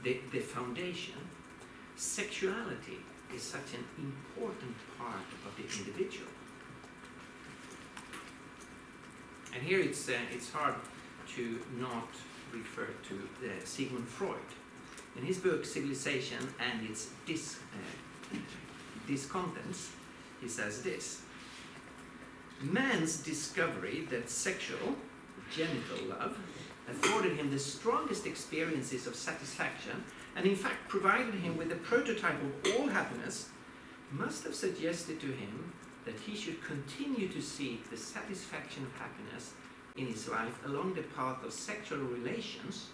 the, 0.02 0.20
the 0.32 0.40
foundation, 0.40 1.14
sexuality 1.96 2.98
is 3.34 3.42
such 3.42 3.74
an 3.74 3.84
important 3.98 4.74
part 4.98 5.28
of 5.46 5.56
the 5.56 5.62
individual. 5.78 6.30
And 9.54 9.62
here 9.62 9.80
it's, 9.80 10.08
uh, 10.08 10.12
it's 10.32 10.50
hard 10.50 10.74
to 11.36 11.60
not 11.78 12.08
refer 12.52 12.88
to 13.08 13.14
uh, 13.14 13.50
Sigmund 13.64 14.08
Freud. 14.08 14.36
In 15.16 15.24
his 15.24 15.38
book 15.38 15.64
Civilization 15.64 16.38
and 16.58 16.88
its 16.88 17.10
dis, 17.26 17.58
uh, 18.32 18.36
discontents, 19.06 19.90
he 20.40 20.48
says 20.48 20.82
this 20.82 21.22
Man's 22.62 23.18
discovery 23.18 24.06
that 24.10 24.30
sexual, 24.30 24.96
genital 25.54 26.06
love, 26.08 26.38
afforded 26.88 27.36
him 27.36 27.50
the 27.50 27.58
strongest 27.58 28.26
experiences 28.26 29.06
of 29.06 29.14
satisfaction 29.14 30.04
and 30.36 30.46
in 30.46 30.56
fact 30.56 30.88
provided 30.88 31.34
him 31.34 31.56
with 31.56 31.72
a 31.72 31.76
prototype 31.76 32.40
of 32.42 32.72
all 32.74 32.88
happiness 32.88 33.50
must 34.10 34.44
have 34.44 34.54
suggested 34.54 35.20
to 35.20 35.26
him 35.26 35.72
that 36.04 36.18
he 36.18 36.34
should 36.34 36.62
continue 36.62 37.28
to 37.28 37.40
seek 37.40 37.88
the 37.90 37.96
satisfaction 37.96 38.82
of 38.84 38.92
happiness 38.98 39.52
in 39.96 40.06
his 40.06 40.28
life 40.28 40.58
along 40.66 40.94
the 40.94 41.02
path 41.02 41.44
of 41.44 41.52
sexual 41.52 41.98
relations 41.98 42.88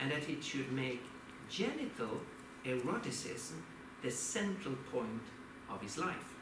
and 0.00 0.10
that 0.10 0.24
he 0.24 0.40
should 0.40 0.70
make 0.72 1.02
genital 1.48 2.20
eroticism 2.64 3.62
the 4.02 4.10
central 4.10 4.74
point 4.92 5.22
of 5.70 5.80
his 5.80 5.98
life. 5.98 6.34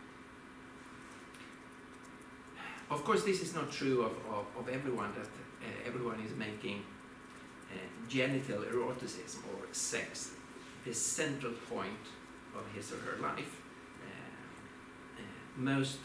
Of 2.90 3.04
course, 3.04 3.24
this 3.24 3.40
is 3.40 3.54
not 3.54 3.70
true 3.70 4.02
of, 4.02 4.12
of, 4.30 4.46
of 4.58 4.68
everyone, 4.68 5.12
that 5.14 5.26
uh, 5.26 5.86
everyone 5.86 6.20
is 6.20 6.36
making 6.36 6.82
genital 8.08 8.62
eroticism 8.64 9.42
or 9.52 9.66
sex 9.72 10.32
the 10.84 10.92
central 10.92 11.52
point 11.68 12.04
of 12.56 12.64
his 12.74 12.92
or 12.92 12.98
her 12.98 13.22
life 13.22 13.62
most 15.56 15.98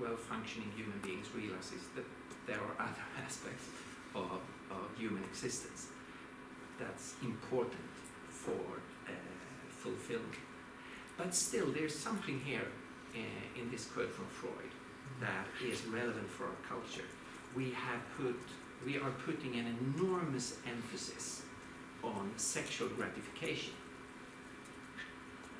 well-functioning 0.00 0.70
human 0.76 0.98
beings 1.02 1.26
realize 1.34 1.72
that 1.94 2.04
there 2.46 2.58
are 2.60 2.86
other 2.86 3.06
aspects 3.24 3.66
of, 4.14 4.40
of 4.70 4.98
human 4.98 5.22
existence 5.24 5.88
that's 6.78 7.14
important 7.22 7.80
for 8.28 8.80
uh, 9.08 9.12
fulfillment. 9.70 10.34
But 11.16 11.34
still, 11.34 11.72
there's 11.72 11.98
something 11.98 12.40
here 12.44 12.68
uh, 13.14 13.60
in 13.60 13.70
this 13.70 13.86
quote 13.86 14.12
from 14.12 14.26
Freud 14.26 14.72
that 15.20 15.46
is 15.64 15.86
relevant 15.86 16.28
for 16.28 16.44
our 16.44 16.60
culture. 16.68 17.06
We 17.54 17.70
have 17.70 18.00
put, 18.18 18.38
we 18.84 18.96
are 18.98 19.10
putting 19.24 19.54
an 19.54 19.76
enormous 19.96 20.58
emphasis 20.66 21.42
on 22.02 22.30
sexual 22.36 22.88
gratification. 22.88 23.72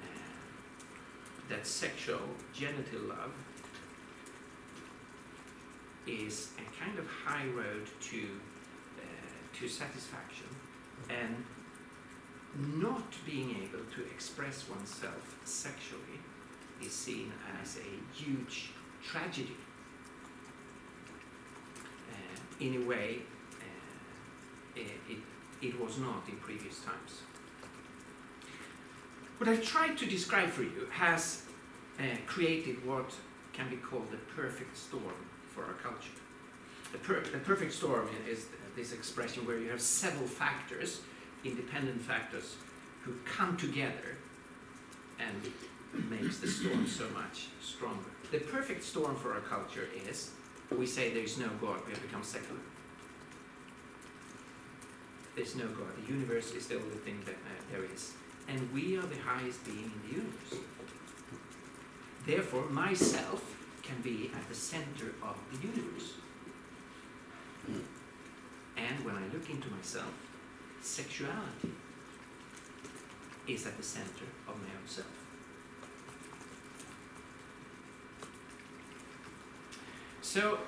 Uh, 0.02 0.06
that 1.48 1.66
sexual 1.66 2.20
genital 2.52 3.00
love 3.08 3.32
is 6.06 6.50
a 6.58 6.84
kind 6.84 6.98
of 6.98 7.06
high 7.08 7.46
road 7.46 7.88
to 8.00 8.22
uh, 8.98 9.58
to 9.58 9.68
satisfaction 9.68 10.46
and 11.10 11.44
not 12.58 13.12
being 13.26 13.50
able 13.50 13.84
to 13.94 14.02
express 14.10 14.68
oneself 14.68 15.36
sexually 15.44 16.20
is 16.82 16.92
seen 16.92 17.32
as 17.62 17.78
a 17.78 18.16
huge 18.16 18.70
tragedy. 19.02 19.56
In 22.60 22.82
a 22.82 22.86
way, 22.86 23.18
uh, 23.60 24.80
it, 24.80 24.86
it, 25.08 25.18
it 25.60 25.80
was 25.80 25.98
not 25.98 26.22
in 26.28 26.36
previous 26.36 26.80
times. 26.80 27.20
What 29.38 29.48
I've 29.50 29.64
tried 29.64 29.98
to 29.98 30.06
describe 30.06 30.48
for 30.48 30.62
you 30.62 30.88
has 30.90 31.42
uh, 31.98 32.04
created 32.26 32.84
what 32.86 33.12
can 33.52 33.68
be 33.68 33.76
called 33.76 34.10
the 34.10 34.16
perfect 34.34 34.76
storm 34.76 35.14
for 35.48 35.64
our 35.64 35.74
culture. 35.74 36.10
The, 36.92 36.98
per 36.98 37.20
the 37.20 37.38
perfect 37.38 37.72
storm 37.72 38.08
is 38.28 38.46
this 38.76 38.92
expression 38.92 39.46
where 39.46 39.58
you 39.58 39.70
have 39.70 39.80
several 39.80 40.26
factors, 40.26 41.00
independent 41.44 42.00
factors, 42.00 42.56
who 43.02 43.14
come 43.24 43.56
together 43.56 44.16
and 45.18 45.52
makes 46.10 46.38
the 46.38 46.48
storm 46.48 46.86
so 46.86 47.08
much 47.10 47.48
stronger. 47.62 48.10
The 48.30 48.38
perfect 48.38 48.82
storm 48.82 49.16
for 49.16 49.32
our 49.34 49.40
culture 49.40 49.88
is 50.08 50.30
we 50.74 50.86
say 50.86 51.12
there 51.12 51.22
is 51.22 51.38
no 51.38 51.48
God, 51.60 51.80
we 51.86 51.92
have 51.92 52.02
become 52.02 52.22
secular. 52.22 52.60
There's 55.36 55.54
no 55.54 55.66
God. 55.66 55.94
The 56.02 56.12
universe 56.12 56.52
is 56.52 56.66
the 56.66 56.76
only 56.76 56.96
thing 56.96 57.20
that 57.26 57.34
uh, 57.34 57.62
there 57.70 57.84
is. 57.84 58.12
And 58.48 58.72
we 58.72 58.96
are 58.96 59.02
the 59.02 59.18
highest 59.18 59.64
being 59.64 59.92
in 59.94 60.08
the 60.08 60.16
universe. 60.16 60.54
Therefore, 62.26 62.64
myself 62.70 63.56
can 63.82 64.00
be 64.02 64.30
at 64.34 64.48
the 64.48 64.54
center 64.54 65.14
of 65.22 65.36
the 65.52 65.66
universe. 65.66 66.14
And 68.76 69.04
when 69.04 69.16
I 69.16 69.22
look 69.32 69.48
into 69.50 69.68
myself, 69.70 70.12
sexuality 70.80 71.72
is 73.46 73.66
at 73.66 73.76
the 73.76 73.82
center 73.82 74.26
of 74.48 74.56
my 74.56 74.68
own 74.68 74.86
self. 74.86 75.25
So 80.26 80.58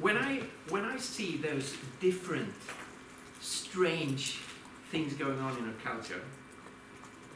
when 0.00 0.16
I 0.18 0.42
when 0.68 0.84
I 0.84 0.96
see 0.96 1.36
those 1.36 1.76
different 2.00 2.52
strange 3.40 4.40
things 4.90 5.14
going 5.14 5.38
on 5.38 5.56
in 5.56 5.64
our 5.66 5.78
culture, 5.84 6.20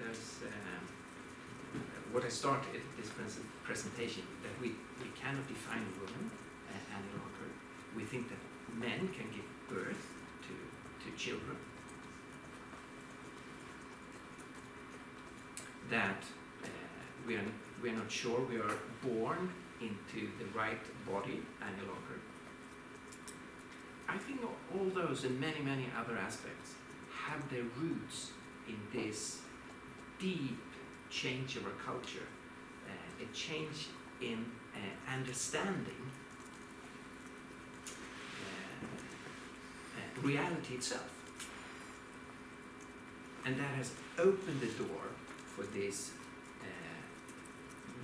there's 0.00 0.40
um, 0.42 1.80
what 2.10 2.24
I 2.24 2.28
started 2.28 2.82
this 2.98 3.10
presentation 3.62 4.24
that 4.42 4.60
we, 4.60 4.74
we 5.00 5.08
cannot 5.14 5.46
define 5.46 5.86
a 5.86 6.00
woman 6.00 6.30
uh, 6.68 6.96
any 6.96 7.10
longer. 7.16 7.46
We 7.94 8.02
think 8.02 8.28
that 8.30 8.42
men 8.76 9.08
can 9.16 9.30
give 9.30 9.46
birth 9.68 10.04
to, 10.46 10.54
to 11.04 11.16
children. 11.16 11.56
That 15.90 16.24
uh, 16.64 16.68
we, 17.24 17.36
are, 17.36 17.44
we 17.82 17.90
are 17.90 17.96
not 17.96 18.10
sure 18.10 18.40
we 18.50 18.58
are 18.58 18.76
born 19.00 19.52
into 19.80 20.28
the 20.38 20.58
right 20.58 20.82
body 21.06 21.40
any 21.62 21.86
longer. 21.86 22.20
I 24.08 24.16
think 24.16 24.40
all 24.42 24.86
those 24.86 25.24
and 25.24 25.38
many, 25.40 25.60
many 25.60 25.86
other 25.98 26.16
aspects 26.16 26.74
have 27.12 27.48
their 27.50 27.64
roots 27.76 28.30
in 28.66 28.76
this 28.92 29.40
deep 30.18 30.58
change 31.10 31.56
of 31.56 31.64
our 31.66 31.72
culture, 31.84 32.26
uh, 32.86 33.24
a 33.24 33.34
change 33.34 33.88
in 34.20 34.44
uh, 34.74 35.12
understanding 35.12 36.10
uh, 37.86 38.86
uh, 39.96 40.26
reality 40.26 40.74
itself. 40.74 41.10
And 43.44 43.58
that 43.58 43.74
has 43.76 43.92
opened 44.18 44.60
the 44.60 44.66
door 44.82 45.04
for 45.46 45.62
this 45.62 46.12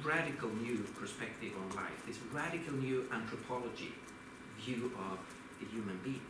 radical 0.03 0.49
new 0.51 0.79
perspective 0.99 1.53
on 1.57 1.77
life, 1.77 2.07
this 2.07 2.19
radical 2.33 2.75
new 2.75 3.07
anthropology 3.13 3.93
view 4.59 4.93
of 5.11 5.19
the 5.61 5.67
human 5.67 5.99
being. 6.03 6.21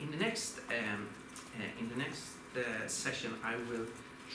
In 0.00 0.10
the 0.10 0.16
next, 0.16 0.58
um, 0.68 1.08
uh, 1.58 1.80
in 1.80 1.88
the 1.88 1.96
next 1.96 2.22
uh, 2.56 2.86
session, 2.86 3.32
I 3.44 3.56
will 3.70 3.86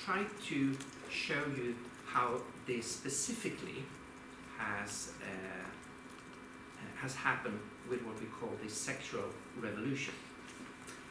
try 0.06 0.26
to 0.48 0.78
show 1.10 1.44
you 1.56 1.76
how 2.06 2.42
this 2.66 2.90
specifically 2.90 3.84
has 4.58 5.14
uh, 5.22 5.70
has 7.02 7.16
happened 7.16 7.60
with 7.90 8.02
what 8.04 8.20
we 8.20 8.28
call 8.28 8.50
the 8.64 8.70
sexual 8.70 9.26
revolution. 9.60 10.14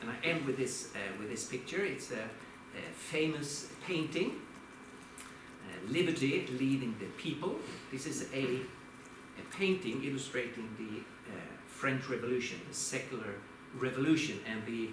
And 0.00 0.10
I 0.10 0.14
end 0.24 0.46
with 0.46 0.56
this 0.56 0.92
uh, 0.94 0.98
with 1.18 1.30
this 1.30 1.44
picture. 1.44 1.84
It's 1.84 2.10
a, 2.12 2.22
a 2.22 2.92
famous 2.94 3.68
painting, 3.86 4.30
uh, 4.30 4.49
Liberty 5.88 6.46
leading 6.58 6.96
the 6.98 7.06
people. 7.16 7.56
This 7.92 8.06
is 8.06 8.28
a, 8.32 8.44
a 8.44 9.56
painting 9.56 10.02
illustrating 10.04 10.68
the 10.78 11.32
uh, 11.32 11.36
French 11.66 12.08
Revolution, 12.08 12.60
the 12.68 12.74
secular 12.74 13.34
revolution, 13.78 14.40
and 14.46 14.64
the 14.66 14.90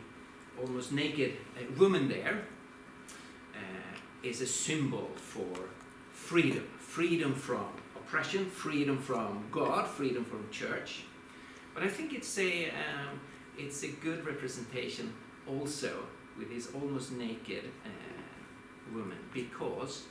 almost 0.59 0.91
naked 0.91 1.33
uh, 1.55 1.61
woman 1.79 2.07
there 2.07 2.43
is 4.23 4.41
a 4.41 4.47
symbol 4.47 5.09
for 5.15 5.69
freedom. 6.11 6.67
Freedom 6.77 7.33
from 7.33 7.67
oppression, 7.95 8.49
freedom 8.49 8.97
from 8.97 9.45
God, 9.51 9.87
freedom 9.87 10.25
from 10.25 10.47
church. 10.51 11.03
But 11.73 11.83
I 11.83 11.87
think 11.87 12.13
it's 12.13 12.37
a, 12.37 12.69
um, 12.69 13.19
it's 13.57 13.83
a 13.83 13.87
good 13.87 14.25
representation 14.25 15.13
also 15.47 16.03
with 16.37 16.49
this 16.49 16.69
almost 16.73 17.11
naked 17.13 17.65
uh, 17.85 18.95
woman 18.95 19.17
because 19.33 20.03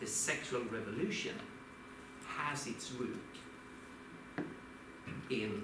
the 0.00 0.06
sexual 0.06 0.62
revolution 0.64 1.34
has 2.26 2.66
its 2.66 2.92
root 2.92 3.16
in 5.30 5.62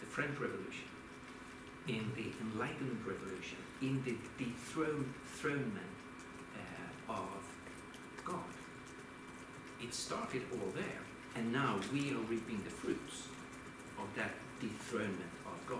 the 0.00 0.06
French 0.06 0.38
Revolution, 0.38 0.88
in 1.88 2.10
the 2.16 2.32
Enlightenment 2.42 3.00
Revolution, 3.06 3.58
in 3.80 4.02
the 4.04 4.14
dethronement 4.42 5.74
uh, 7.08 7.12
of 7.12 7.28
God. 8.24 8.38
It 9.82 9.94
started 9.94 10.42
all 10.52 10.70
there, 10.74 11.00
and 11.36 11.52
now 11.52 11.78
we 11.92 12.10
are 12.10 12.22
reaping 12.28 12.62
the 12.64 12.70
fruits 12.70 13.28
of 13.98 14.14
that 14.16 14.32
dethronement 14.60 15.32
of 15.46 15.66
God. 15.66 15.78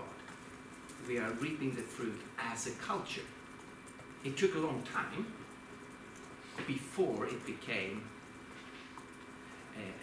We 1.07 1.19
are 1.19 1.31
reaping 1.33 1.75
the 1.75 1.81
fruit 1.81 2.19
as 2.39 2.67
a 2.67 2.71
culture. 2.71 3.21
It 4.23 4.37
took 4.37 4.55
a 4.55 4.59
long 4.59 4.83
time 4.83 5.25
before 6.67 7.27
it 7.27 7.45
became 7.45 8.03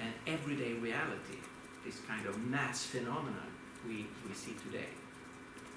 an 0.00 0.12
everyday 0.26 0.72
reality, 0.74 1.38
this 1.84 2.00
kind 2.00 2.26
of 2.26 2.38
mass 2.46 2.84
phenomenon 2.84 3.46
we, 3.86 4.06
we 4.26 4.34
see 4.34 4.54
today. 4.64 4.88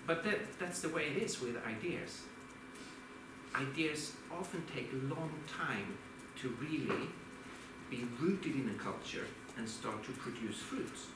But 0.08 0.24
that, 0.24 0.60
that's 0.60 0.82
the 0.82 0.90
way 0.90 1.08
it 1.16 1.22
is 1.22 1.42
with 1.42 1.56
ideas. 1.66 2.22
Ideas 3.56 4.14
often 4.32 4.64
take 4.74 4.92
a 4.94 5.14
long 5.14 5.32
time 5.48 5.98
to 6.42 6.56
really 6.60 7.08
be 7.90 8.06
rooted 8.20 8.56
in 8.56 8.70
a 8.70 8.82
culture 8.82 9.28
and 9.58 9.68
start 9.68 10.04
to 10.06 10.12
produce 10.12 10.58
fruits. 10.58 11.08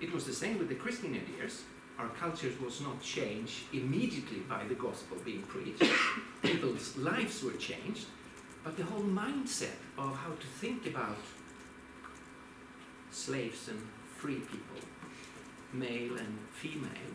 It 0.00 0.12
was 0.12 0.26
the 0.26 0.32
same 0.32 0.58
with 0.58 0.68
the 0.68 0.74
Christian 0.74 1.14
ideas. 1.14 1.62
Our 1.98 2.08
cultures 2.08 2.58
was 2.60 2.80
not 2.80 3.00
changed 3.00 3.64
immediately 3.72 4.40
by 4.40 4.64
the 4.68 4.74
gospel 4.74 5.16
being 5.24 5.42
preached. 5.42 5.84
People's 6.42 6.96
lives 6.96 7.42
were 7.44 7.52
changed, 7.52 8.06
but 8.64 8.76
the 8.76 8.84
whole 8.84 9.02
mindset 9.02 9.76
of 9.98 10.16
how 10.16 10.30
to 10.30 10.46
think 10.46 10.86
about 10.86 11.18
slaves 13.10 13.68
and 13.68 13.80
free 14.16 14.36
people, 14.36 14.88
male 15.72 16.16
and 16.16 16.38
female, 16.52 17.12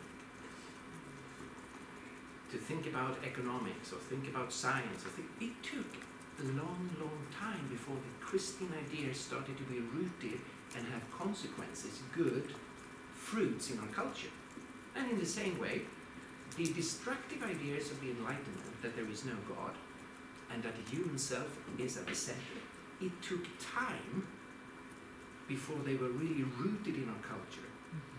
to 2.52 2.58
think 2.58 2.88
about 2.88 3.18
economics 3.26 3.92
or 3.92 3.98
think 3.98 4.28
about 4.28 4.52
science, 4.52 5.06
or 5.06 5.10
think, 5.10 5.28
it 5.42 5.64
took 5.64 5.86
a 6.40 6.44
long, 6.44 6.90
long 7.00 7.26
time 7.38 7.68
before 7.70 7.96
the 7.96 8.26
Christian 8.26 8.70
ideas 8.86 9.20
started 9.20 9.58
to 9.58 9.64
be 9.64 9.80
rooted 9.80 10.40
and 10.76 10.86
have 10.88 11.12
consequences, 11.12 12.02
good 12.16 12.54
fruits 13.14 13.72
in 13.72 13.80
our 13.80 13.88
culture. 13.88 14.30
And 14.96 15.12
in 15.12 15.20
the 15.20 15.26
same 15.26 15.60
way, 15.60 15.82
the 16.56 16.72
destructive 16.74 17.44
ideas 17.44 17.92
of 17.92 18.00
the 18.02 18.12
Enlightenment, 18.12 18.82
that 18.82 18.96
there 18.96 19.10
is 19.10 19.26
no 19.26 19.34
God, 19.48 19.74
and 20.52 20.64
that 20.64 20.74
the 20.76 20.96
human 20.96 21.18
self 21.18 21.58
is 21.78 21.98
at 21.98 22.08
the 22.08 22.16
center, 22.16 22.60
it 23.02 23.12
took 23.22 23.46
time 23.60 24.28
before 25.48 25.78
they 25.86 25.96
were 25.96 26.10
really 26.10 26.44
rooted 26.44 26.96
in 26.96 27.08
our 27.10 27.22
culture 27.22 27.68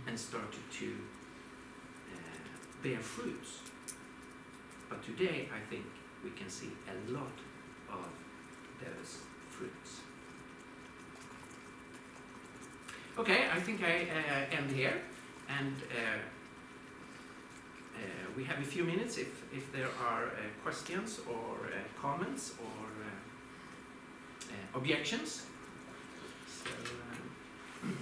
and 0.07 0.19
started 0.19 0.61
to 0.73 0.95
uh, 2.13 2.17
bear 2.83 3.01
fruits. 3.01 3.61
But 4.89 5.03
today, 5.03 5.49
I 5.55 5.61
think 5.69 5.85
we 6.25 6.31
can 6.31 6.49
see 6.49 6.71
a 6.89 7.11
lot 7.11 7.39
of 7.91 8.09
those 8.81 9.19
fruits. 9.51 10.01
Okay, 13.19 13.47
I 13.53 13.61
think 13.61 13.83
I 13.83 14.07
uh, 14.09 14.57
end 14.57 14.71
here, 14.71 14.95
and 15.49 15.75
uh, 15.91 15.99
uh, 15.99 16.38
we 18.39 18.45
have 18.45 18.61
a 18.61 18.65
few 18.65 18.85
minutes 18.85 19.19
if, 19.19 19.43
if 19.53 19.73
there 19.73 19.89
are 20.09 20.27
uh, 20.27 20.63
questions 20.63 21.21
or 21.29 21.57
uh, 21.67 22.01
comments 22.01 22.55
or 22.61 22.85
uh, 23.03 24.79
objections. 24.79 25.43
So, 26.47 26.71
um, 27.83 27.99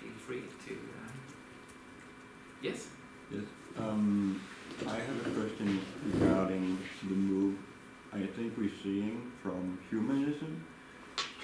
feel 0.00 0.16
free 0.26 0.42
to. 0.66 0.72
Uh, 0.72 1.12
yes? 2.60 2.88
Yes. 3.30 3.44
Um, 3.78 4.42
I 4.88 4.96
have 4.96 5.26
a 5.26 5.30
question 5.40 5.80
regarding 6.14 6.78
the 7.04 7.14
move 7.14 7.56
I 8.12 8.26
think 8.26 8.58
we're 8.58 8.70
seeing 8.82 9.30
from 9.40 9.78
humanism 9.88 10.64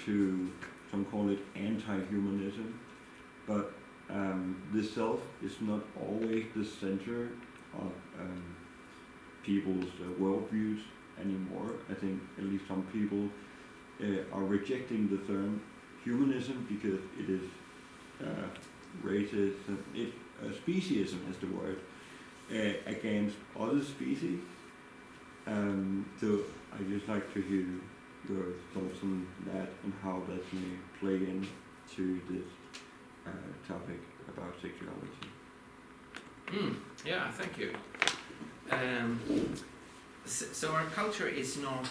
to 0.05 0.51
some 0.93 1.05
call 1.05 1.27
it 1.29 1.39
anti-humanism, 1.55 2.79
but 3.47 3.73
um, 4.11 4.61
the 4.71 4.83
self 4.83 5.21
is 5.43 5.59
not 5.61 5.81
always 6.01 6.45
the 6.55 6.65
center 6.65 7.29
of 7.73 7.91
um, 8.19 8.55
people's 9.43 9.91
uh, 10.01 10.21
worldviews 10.21 10.81
anymore. 11.19 11.75
I 11.89 11.93
think 11.93 12.21
at 12.37 12.45
least 12.45 12.65
some 12.67 12.83
people 12.93 13.29
uh, 14.01 14.35
are 14.35 14.43
rejecting 14.43 15.09
the 15.09 15.17
term 15.31 15.61
humanism 16.03 16.65
because 16.69 16.99
it 17.19 17.29
is 17.29 17.49
uh, 18.21 18.47
racist, 19.03 19.55
it, 19.93 20.13
uh, 20.41 20.47
speciesism 20.47 21.29
is 21.29 21.37
the 21.39 21.47
word, 21.47 21.79
uh, 22.51 22.89
against 22.89 23.35
other 23.59 23.83
species. 23.83 24.39
Um, 25.45 26.05
so 26.19 26.39
I'd 26.73 26.89
just 26.89 27.07
like 27.07 27.33
to 27.33 27.41
hear 27.41 27.65
your 28.29 28.53
thoughts 28.73 28.99
on 29.03 29.27
that 29.47 29.69
and 29.83 29.93
how 30.01 30.21
that 30.29 30.53
may 30.53 30.77
play 30.99 31.15
into 31.15 32.21
this 32.29 32.47
uh, 33.27 33.67
topic 33.67 33.99
about 34.29 34.53
sexuality. 34.61 35.27
Mm, 36.47 36.75
yeah, 37.05 37.31
thank 37.31 37.57
you. 37.57 37.73
Um, 38.71 39.19
so 40.25 40.71
our 40.71 40.85
culture 40.85 41.27
is 41.27 41.57
not 41.57 41.87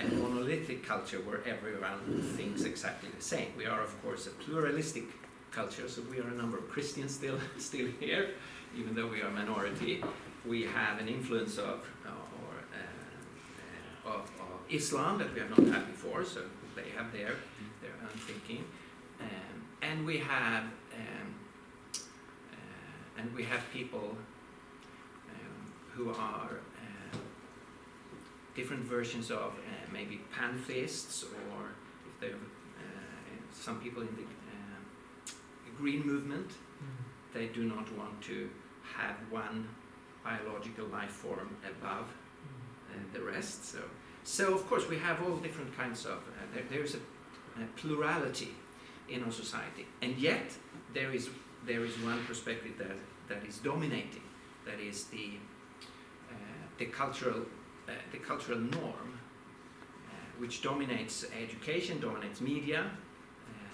a 0.00 0.04
monolithic 0.04 0.84
culture 0.84 1.18
where 1.18 1.40
everyone 1.46 2.22
thinks 2.36 2.64
exactly 2.64 3.10
the 3.16 3.22
same. 3.22 3.48
We 3.56 3.66
are, 3.66 3.82
of 3.82 4.02
course, 4.02 4.26
a 4.26 4.30
pluralistic 4.30 5.04
culture. 5.50 5.88
So 5.88 6.02
we 6.10 6.18
are 6.18 6.28
a 6.28 6.34
number 6.34 6.58
of 6.58 6.68
Christians 6.68 7.14
still 7.14 7.38
still 7.58 7.88
here, 8.00 8.30
even 8.76 8.94
though 8.94 9.08
we 9.08 9.20
are 9.22 9.28
a 9.28 9.30
minority. 9.30 10.02
We 10.46 10.64
have 10.64 10.98
an 11.00 11.08
influence 11.08 11.58
of 11.58 11.86
or 12.06 12.54
uh, 12.74 14.08
of, 14.10 14.22
of 14.22 14.58
Islam 14.70 15.18
that 15.18 15.32
we 15.32 15.40
have 15.40 15.50
not 15.50 15.66
had 15.74 15.86
before. 15.86 16.24
So 16.24 16.40
they 16.74 16.90
have 16.96 17.12
their 17.12 17.34
their 17.82 17.96
own 18.02 18.18
thinking, 18.18 18.64
um, 19.20 19.56
and 19.82 20.06
we 20.06 20.18
have. 20.18 20.64
Um, 20.94 21.23
and 23.18 23.34
we 23.34 23.44
have 23.44 23.62
people 23.72 24.16
um, 25.30 25.72
who 25.92 26.10
are 26.10 26.60
uh, 26.82 27.16
different 28.54 28.84
versions 28.84 29.30
of 29.30 29.52
uh, 29.52 29.92
maybe 29.92 30.20
pantheists, 30.36 31.22
or 31.22 31.70
if 32.06 32.20
they're 32.20 32.30
uh, 32.30 32.84
some 33.52 33.80
people 33.80 34.02
in 34.02 34.14
the 34.16 34.22
uh, 34.22 35.32
green 35.76 36.06
movement, 36.06 36.50
they 37.32 37.46
do 37.46 37.64
not 37.64 37.90
want 37.96 38.20
to 38.22 38.48
have 38.96 39.16
one 39.30 39.68
biological 40.22 40.86
life 40.86 41.10
form 41.10 41.56
above 41.68 42.06
uh, 42.90 42.98
the 43.12 43.20
rest. 43.20 43.64
So, 43.72 43.80
so 44.22 44.54
of 44.54 44.66
course 44.68 44.88
we 44.88 44.96
have 44.98 45.22
all 45.22 45.36
different 45.36 45.76
kinds 45.76 46.06
of. 46.06 46.18
Uh, 46.18 46.46
there, 46.54 46.64
there's 46.70 46.94
a, 46.94 47.62
a 47.62 47.66
plurality 47.76 48.54
in 49.08 49.22
our 49.24 49.32
society, 49.32 49.86
and 50.00 50.16
yet 50.16 50.52
there 50.94 51.12
is 51.12 51.28
there 51.66 51.84
is 51.84 51.98
one 51.98 52.24
perspective 52.26 52.72
that 52.78 52.96
that 53.28 53.46
is 53.48 53.58
dominating. 53.58 54.22
That 54.66 54.80
is 54.80 55.04
the 55.04 55.38
uh, 56.30 56.34
the 56.78 56.86
cultural 56.86 57.42
uh, 57.88 57.92
the 58.12 58.18
cultural 58.18 58.58
norm, 58.58 59.18
uh, 60.08 60.12
which 60.38 60.62
dominates 60.62 61.24
education, 61.42 62.00
dominates 62.00 62.40
media, 62.40 62.90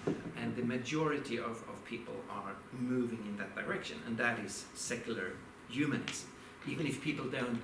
uh, 0.07 0.13
and 0.37 0.55
the 0.57 0.63
majority 0.63 1.39
of, 1.39 1.63
of 1.69 1.85
people 1.85 2.15
are 2.31 2.55
moving 2.73 3.23
in 3.27 3.37
that 3.37 3.55
direction, 3.55 3.99
and 4.07 4.17
that 4.19 4.39
is 4.41 4.65
secular 4.75 5.33
humanism. 5.69 6.29
Even 6.67 6.87
if 6.87 7.01
people 7.01 7.27
don't 7.27 7.63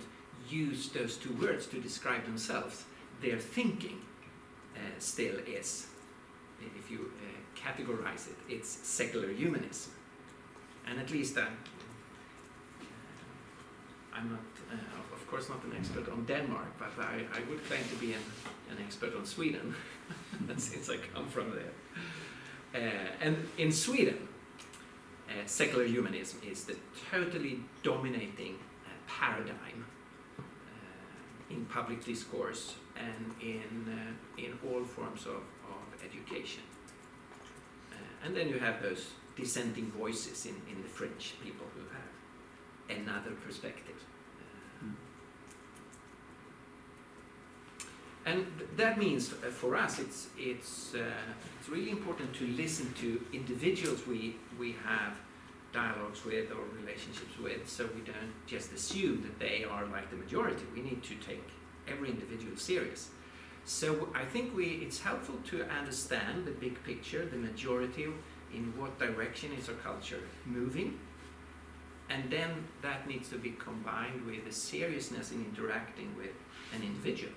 use 0.48 0.88
those 0.90 1.16
two 1.16 1.34
words 1.34 1.66
to 1.66 1.80
describe 1.80 2.24
themselves, 2.24 2.84
their 3.20 3.38
thinking 3.38 4.00
uh, 4.76 4.78
still 4.98 5.36
is, 5.46 5.88
if 6.78 6.90
you 6.90 7.10
uh, 7.18 7.58
categorize 7.58 8.28
it, 8.28 8.36
it's 8.48 8.68
secular 8.68 9.28
humanism. 9.28 9.92
And 10.86 10.98
at 11.00 11.10
least 11.10 11.36
uh, 11.36 11.46
I'm 14.14 14.30
not, 14.30 14.40
uh, 14.70 15.14
of 15.14 15.26
course, 15.28 15.48
not 15.48 15.62
an 15.64 15.74
expert 15.78 16.08
on 16.10 16.24
Denmark, 16.24 16.78
but 16.78 16.92
I, 16.98 17.24
I 17.34 17.40
would 17.50 17.64
claim 17.66 17.82
to 17.90 17.96
be 17.96 18.12
an, 18.12 18.22
an 18.70 18.78
expert 18.84 19.14
on 19.16 19.26
Sweden, 19.26 19.74
since 20.56 20.88
I 20.88 20.96
come 21.14 21.26
from 21.28 21.50
there. 21.50 21.72
Uh, 22.74 23.08
and 23.20 23.36
in 23.58 23.72
Sweden, 23.72 24.28
uh, 25.28 25.32
secular 25.46 25.84
humanism 25.84 26.40
is 26.48 26.64
the 26.64 26.76
totally 27.10 27.60
dominating 27.82 28.54
uh, 28.84 28.90
paradigm 29.08 29.84
uh, 30.38 30.42
in 31.50 31.64
public 31.66 32.04
discourse 32.04 32.74
and 32.96 33.34
in, 33.42 33.92
uh, 33.92 34.40
in 34.42 34.58
all 34.68 34.84
forms 34.84 35.26
of, 35.26 35.42
of 35.68 36.04
education. 36.04 36.62
And 38.24 38.36
then 38.36 38.48
you 38.48 38.58
have 38.58 38.82
those 38.82 39.10
dissenting 39.36 39.90
voices 39.92 40.46
in, 40.46 40.54
in 40.70 40.82
the 40.82 40.88
French 40.88 41.34
people 41.44 41.66
who 41.74 41.82
have 41.94 42.98
another 42.98 43.32
perspective. 43.46 44.02
Uh, 44.80 44.86
and 48.24 48.46
that 48.76 48.98
means 48.98 49.32
uh, 49.32 49.50
for 49.50 49.76
us, 49.76 49.98
it's, 49.98 50.28
it's, 50.38 50.94
uh, 50.94 51.04
it's 51.60 51.68
really 51.68 51.90
important 51.90 52.32
to 52.34 52.46
listen 52.48 52.92
to 52.94 53.24
individuals 53.32 54.06
we, 54.06 54.36
we 54.58 54.74
have 54.84 55.12
dialogues 55.72 56.24
with 56.24 56.50
or 56.50 56.64
relationships 56.80 57.38
with, 57.38 57.68
so 57.68 57.88
we 57.94 58.00
don't 58.00 58.32
just 58.46 58.72
assume 58.72 59.22
that 59.22 59.38
they 59.38 59.64
are 59.64 59.84
like 59.86 60.10
the 60.10 60.16
majority. 60.16 60.64
We 60.74 60.80
need 60.80 61.02
to 61.04 61.14
take 61.16 61.44
every 61.86 62.10
individual 62.10 62.56
serious. 62.56 63.10
So 63.66 64.08
I 64.14 64.24
think 64.24 64.56
we, 64.56 64.66
it's 64.84 65.00
helpful 65.00 65.36
to 65.50 65.66
understand 65.68 66.46
the 66.46 66.52
big 66.52 66.82
picture, 66.84 67.26
the 67.26 67.36
majority, 67.36 68.06
in 68.56 68.64
what 68.80 68.98
direction 68.98 69.50
is 69.58 69.68
our 69.68 69.74
culture 69.76 70.20
moving, 70.44 70.98
and 72.08 72.30
then 72.30 72.50
that 72.82 73.06
needs 73.06 73.28
to 73.30 73.38
be 73.38 73.50
combined 73.68 74.24
with 74.26 74.46
a 74.46 74.52
seriousness 74.52 75.32
in 75.32 75.44
interacting 75.44 76.14
with 76.16 76.34
an 76.74 76.82
individual 76.82 77.32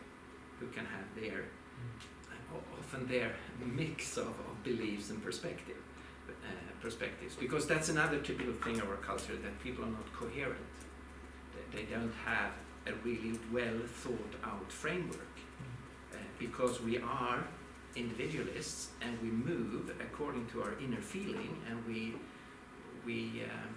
who 0.59 0.67
can 0.67 0.85
have 0.85 1.05
their 1.21 1.39
uh, 2.51 2.57
often 2.79 3.07
their 3.07 3.31
mix 3.81 4.17
of, 4.17 4.27
of 4.27 4.63
beliefs 4.63 5.09
and 5.09 5.23
perspective 5.23 5.77
uh, 6.29 6.31
perspectives. 6.81 7.35
Because 7.35 7.65
that's 7.67 7.89
another 7.89 8.19
typical 8.19 8.53
thing 8.53 8.79
of 8.79 8.87
our 8.89 8.97
culture 8.97 9.35
that 9.45 9.59
people 9.63 9.83
are 9.83 9.93
not 9.99 10.11
coherent. 10.13 10.57
They- 11.53 11.77
they 11.77 11.83
don't 11.95 12.13
have 12.25 12.51
a 12.87 12.93
really 13.07 13.37
well 13.51 13.79
thought 13.85 14.33
out 14.43 14.71
framework. 14.71 15.35
Uh, 16.11 16.17
because 16.39 16.81
we 16.81 16.97
are 16.97 17.43
individualists 17.95 18.89
and 19.01 19.19
we 19.21 19.29
move 19.29 19.91
according 19.99 20.45
to 20.47 20.61
our 20.61 20.73
inner 20.83 21.01
feeling 21.01 21.57
and 21.69 21.85
we 21.87 22.13
we 23.05 23.43
uh, 23.43 23.67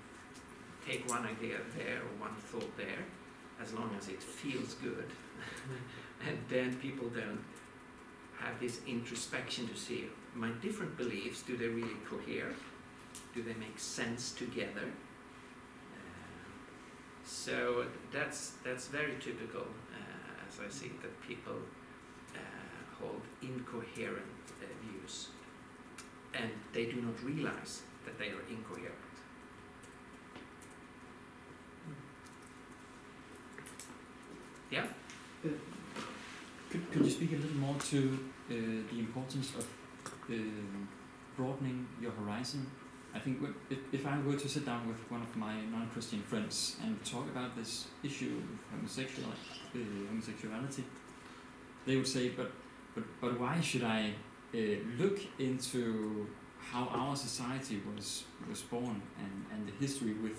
take 0.87 1.09
one 1.09 1.25
idea 1.25 1.57
there 1.77 1.99
or 1.99 2.21
one 2.21 2.35
thought 2.37 2.77
there 2.77 3.05
as 3.63 3.73
long 3.73 3.91
as 3.99 4.09
it 4.09 4.23
feels 4.23 4.75
good. 4.75 5.07
And 6.25 6.39
then 6.49 6.77
people 6.77 7.09
don't 7.09 7.43
have 8.39 8.61
this 8.61 8.81
introspection 8.87 9.67
to 9.67 9.77
see 9.77 10.05
my 10.35 10.51
different 10.63 10.97
beliefs 10.97 11.43
do 11.43 11.57
they 11.57 11.67
really 11.67 11.97
cohere? 12.09 12.53
Do 13.35 13.43
they 13.43 13.55
make 13.55 13.79
sense 13.79 14.33
together? 14.33 14.87
Uh, 15.95 16.43
so 17.25 17.87
that's 18.13 18.53
that's 18.65 18.87
very 18.87 19.17
typical 19.21 19.67
uh, 19.93 20.49
as 20.49 20.61
i 20.65 20.69
see 20.71 20.93
that 21.03 21.15
people 21.27 21.57
called 23.03 23.23
incoherent 23.43 24.33
uh, 24.63 24.67
views. 24.83 25.29
And 26.35 26.51
they 26.73 26.87
do 26.87 27.03
not 27.03 27.23
realize 27.23 27.83
that 28.05 28.19
they 28.19 28.29
are 28.29 28.43
incoherent. 28.49 28.95
Yeah? 34.71 34.87
Uh, 35.45 35.49
could, 36.71 36.91
could 36.91 37.05
you 37.05 37.11
speak 37.11 37.33
a 37.33 37.37
little 37.37 37.57
more 37.57 37.77
to 37.91 38.19
uh, 38.51 38.55
the 38.91 38.99
importance 38.99 39.53
of 39.57 39.67
um, 40.31 40.89
broadening 41.37 41.87
your 42.01 42.13
horizon? 42.13 42.67
I 43.15 43.19
think 43.19 43.47
if, 43.93 44.07
I 44.07 44.19
were 44.21 44.37
to 44.37 44.49
sit 44.49 44.65
down 44.65 44.89
with 44.89 44.99
one 45.11 45.21
of 45.21 45.37
my 45.37 45.53
non 45.71 45.87
Christian 45.93 46.23
friends 46.23 46.77
and 46.83 47.05
talk 47.05 47.27
about 47.29 47.55
this 47.55 47.89
issue 48.03 48.39
of 48.39 48.81
uh, 49.75 49.85
homosexuality, 50.09 50.85
they 51.85 51.97
would 51.97 52.09
say, 52.09 52.31
but 52.31 52.51
but, 52.95 53.05
but 53.21 53.41
why 53.41 53.61
should 53.61 53.83
I 53.85 54.15
uh, 54.55 54.59
look 54.99 55.19
into 55.39 56.27
how 56.73 56.89
our 56.89 57.17
society 57.17 57.81
was 57.95 58.25
was 58.49 58.61
born 58.63 59.01
and, 59.19 59.47
and 59.53 59.67
the 59.69 59.73
history 59.85 60.15
with 60.15 60.39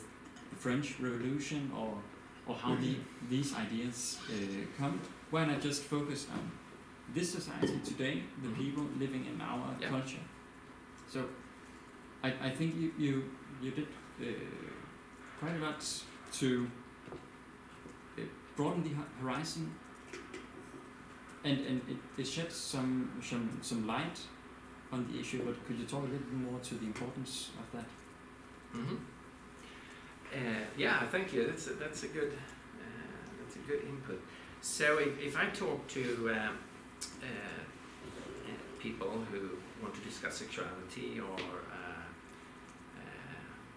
the 0.50 0.56
French 0.56 1.00
Revolution 1.00 1.72
or 1.76 1.98
or 2.46 2.56
how 2.56 2.76
the, 2.76 2.96
these 3.30 3.56
ideas 3.56 4.18
uh, 4.30 4.34
come 4.78 5.00
when 5.32 5.50
I 5.50 5.56
just 5.60 5.84
focus 5.84 6.28
on 6.32 6.52
this 7.14 7.32
society 7.32 7.80
today, 7.86 8.24
the 8.42 8.50
Mhm. 8.50 8.58
people 8.58 8.84
living 9.00 9.26
in 9.26 9.40
our 9.42 9.76
Yeah. 9.80 9.90
culture. 9.90 10.24
So 11.08 11.20
I, 12.24 12.30
I 12.48 12.50
think 12.58 12.76
you, 12.76 12.92
you, 12.98 13.24
you 13.62 13.72
did 13.72 13.88
uh, 14.22 14.26
quite 15.40 15.56
a 15.56 15.60
lot 15.60 15.82
to 16.40 16.68
broaden 18.56 18.84
the 18.84 18.92
horizon 19.22 19.72
and, 21.44 21.58
and 21.66 21.82
it, 21.90 21.98
it 22.22 22.28
sheds 22.28 22.56
some, 22.56 23.12
some, 23.22 23.60
some 23.62 23.86
light 23.88 24.20
on 24.92 25.08
the 25.12 25.20
issue, 25.20 25.42
but 25.46 25.66
could 25.66 25.78
you 25.78 25.86
talk 25.86 26.02
a 26.02 26.06
little 26.06 26.20
bit 26.20 26.34
more 26.34 26.60
to 26.60 26.76
the 26.76 26.86
importance 26.86 27.50
of 27.60 27.80
that? 27.80 27.90
Mhm. 28.78 28.98
Uh, 30.34 30.66
yeah, 30.78 31.06
thank 31.08 31.32
you. 31.34 31.46
That's 31.46 31.68
a, 31.68 31.74
that's 31.74 32.04
a 32.04 32.08
good 32.08 32.32
uh, 32.34 33.28
that's 33.40 33.56
a 33.56 33.60
good 33.60 33.84
input. 33.88 34.20
So 34.62 34.98
if, 34.98 35.20
if 35.20 35.38
I 35.38 35.46
talk 35.48 35.88
to 35.90 36.30
uh, 36.30 36.34
uh, 36.34 37.28
people 38.80 39.12
who 39.32 39.50
want 39.82 39.94
to 39.94 40.02
discuss 40.02 40.38
sexuality 40.38 41.20
or 41.20 41.36
uh, 41.36 42.04
uh, 42.98 43.02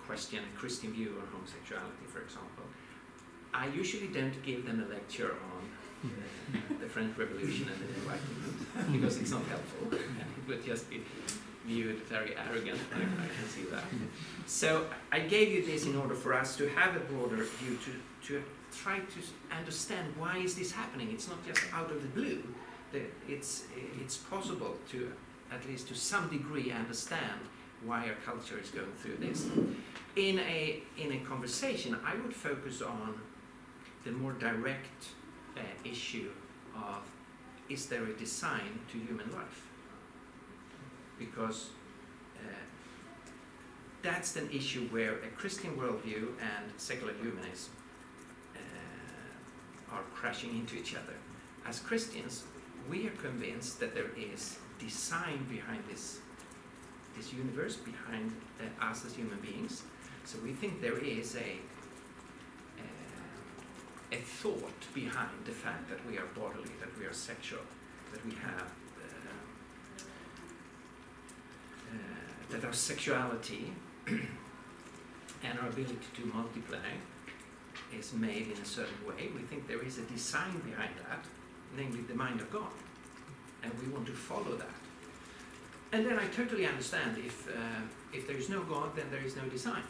question 0.07 0.41
a 0.51 0.59
Christian 0.59 0.93
view 0.93 1.15
on 1.21 1.27
homosexuality, 1.33 2.07
for 2.07 2.21
example, 2.23 2.65
I 3.53 3.67
usually 3.69 4.09
don't 4.09 4.43
give 4.43 4.65
them 4.65 4.83
a 4.83 4.93
lecture 4.93 5.33
on 5.55 5.69
the 6.81 6.87
French 6.87 7.17
Revolution 7.17 7.69
and 7.69 7.81
the 7.81 8.01
Enlightenment 8.01 8.93
because 8.93 9.19
it's 9.19 9.31
not 9.31 9.43
helpful. 9.47 9.99
and 9.99 10.21
it 10.21 10.49
would 10.49 10.65
just 10.65 10.89
be 10.91 11.03
viewed 11.67 11.97
very 12.05 12.35
arrogant. 12.37 12.79
I, 12.95 12.99
I 12.99 13.27
can 13.27 13.49
see 13.49 13.65
that. 13.71 13.85
So 14.47 14.87
I 15.11 15.21
gave 15.21 15.53
you 15.53 15.65
this 15.67 15.85
in 15.87 15.97
order 15.97 16.15
for 16.15 16.33
us 16.35 16.57
to 16.57 16.69
have 16.69 16.95
a 16.97 17.01
broader 17.01 17.43
view 17.43 17.77
to, 17.85 18.29
to 18.29 18.43
try 18.73 18.99
to 18.99 19.57
understand 19.57 20.13
why 20.17 20.39
is 20.39 20.55
this 20.55 20.71
happening. 20.71 21.11
It's 21.11 21.29
not 21.29 21.45
just 21.47 21.61
out 21.73 21.91
of 21.91 22.03
the 22.03 22.09
blue. 22.09 22.43
It's 23.29 23.65
it's 24.01 24.17
possible 24.17 24.77
to 24.93 25.13
at 25.53 25.67
least 25.67 25.89
to 25.89 25.95
some 25.95 26.29
degree 26.29 26.71
understand 26.71 27.41
why 27.85 28.09
our 28.09 28.15
culture 28.25 28.59
is 28.59 28.71
going 28.71 28.93
through 28.97 29.17
this. 29.17 29.47
In 30.15 30.39
a 30.39 30.83
in 30.97 31.13
a 31.13 31.19
conversation, 31.19 31.99
I 32.05 32.15
would 32.15 32.35
focus 32.35 32.81
on 32.81 33.21
the 34.05 34.13
more 34.13 34.33
direct 34.33 35.09
uh, 35.57 35.61
issue 35.85 36.31
of 36.75 37.03
is 37.69 37.87
there 37.87 38.05
a 38.05 38.13
design 38.13 38.79
to 38.93 38.99
human 38.99 39.31
life? 39.33 39.63
Because 41.19 41.71
uh, 42.37 42.53
that's 44.03 44.37
an 44.37 44.49
issue 44.53 44.87
where 44.89 45.15
a 45.15 45.29
Christian 45.37 45.77
worldview 45.77 46.29
and 46.41 46.73
secular 46.77 47.13
humanism 47.15 47.73
uh, 48.55 49.95
are 49.95 50.03
crashing 50.15 50.51
into 50.51 50.77
each 50.77 50.95
other. 50.95 51.15
As 51.67 51.81
Christians, 51.81 52.45
we 52.89 53.09
are 53.09 53.17
convinced 53.23 53.81
that 53.81 53.95
there 53.95 54.11
is 54.17 54.59
design 54.79 55.45
behind 55.51 55.83
this, 55.89 56.21
this 57.17 57.33
universe, 57.33 57.77
behind 57.77 58.33
uh, 58.61 58.85
us 58.85 59.05
as 59.05 59.15
human 59.15 59.39
beings. 59.41 59.83
So 60.25 60.39
we 60.45 60.53
think 60.53 60.81
there 60.81 60.99
is 60.99 61.37
a, 61.37 61.57
a 64.17 64.21
thought 64.21 64.83
behind 64.95 65.45
the 65.45 65.53
fact 65.53 65.89
that 65.91 66.01
we 66.09 66.17
are 66.19 66.27
bodily, 66.35 66.71
that 66.81 66.97
we 66.99 67.05
are 67.05 67.13
sexual, 67.13 67.65
that 68.13 68.25
we 68.25 68.33
have 68.33 68.71
uh, 69.05 70.01
uh, 71.93 71.97
that 72.51 72.65
our 72.65 72.73
sexuality 72.73 73.73
and 74.07 75.59
our 75.61 75.69
ability 75.69 76.09
to 76.15 76.27
multiply 76.27 76.91
is 77.97 78.13
made 78.15 78.47
in 78.49 78.59
a 78.63 78.65
certain 78.65 79.01
way. 79.07 79.29
We 79.35 79.43
think 79.43 79.69
there 79.69 79.83
is 79.83 79.99
a 79.99 80.03
design 80.03 80.59
behind 80.65 80.95
that, 81.09 81.25
namely 81.77 82.01
the 82.03 82.15
mind 82.15 82.41
of 82.41 82.51
God, 82.51 82.73
and 83.63 83.73
we 83.81 83.89
want 83.89 84.07
to 84.07 84.13
follow 84.13 84.57
that. 84.57 84.77
And 85.93 86.05
then 86.07 86.19
I 86.19 86.27
totally 86.29 86.67
understand 86.67 87.19
if 87.19 87.49
uh, 87.49 87.83
if 88.13 88.27
there 88.27 88.37
is 88.37 88.49
no 88.49 88.63
God, 88.63 88.97
then 88.97 89.07
there 89.11 89.25
is 89.25 89.37
no 89.37 89.45
design. 89.45 89.85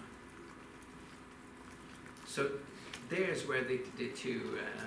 So 2.27 2.51
there's 3.09 3.47
where 3.47 3.63
the, 3.65 3.81
the 3.99 4.09
two 4.09 4.59
uh, 4.59 4.85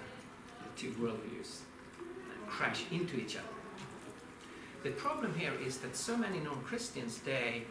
the 0.63 0.81
two 0.81 0.91
worldviews 0.91 1.59
crash 2.47 2.83
into 2.91 3.17
each 3.17 3.35
other. 3.35 3.45
The 4.83 4.91
problem 4.91 5.33
here 5.37 5.53
is 5.65 5.77
that 5.79 5.95
so 5.95 6.17
many 6.17 6.39
non-Christians, 6.39 7.19
they, 7.19 7.63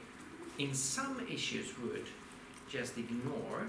in 0.58 0.74
some 0.74 1.26
issues, 1.30 1.78
would 1.78 2.06
just 2.68 2.98
ignore 2.98 3.66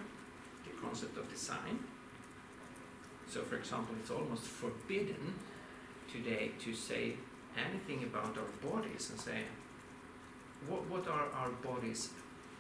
the 0.66 0.72
concept 0.82 1.18
of 1.18 1.30
design. 1.30 1.80
So, 3.30 3.42
for 3.44 3.56
example, 3.56 3.96
it's 4.00 4.12
almost 4.12 4.44
forbidden 4.44 5.36
today 6.12 6.52
to 6.64 6.74
say 6.74 7.14
anything 7.58 8.04
about 8.04 8.38
our 8.38 8.72
bodies 8.72 9.10
and 9.10 9.20
say, 9.20 9.44
what, 10.68 10.86
what 10.90 11.08
are 11.08 11.30
our 11.34 11.50
bodies 11.64 12.10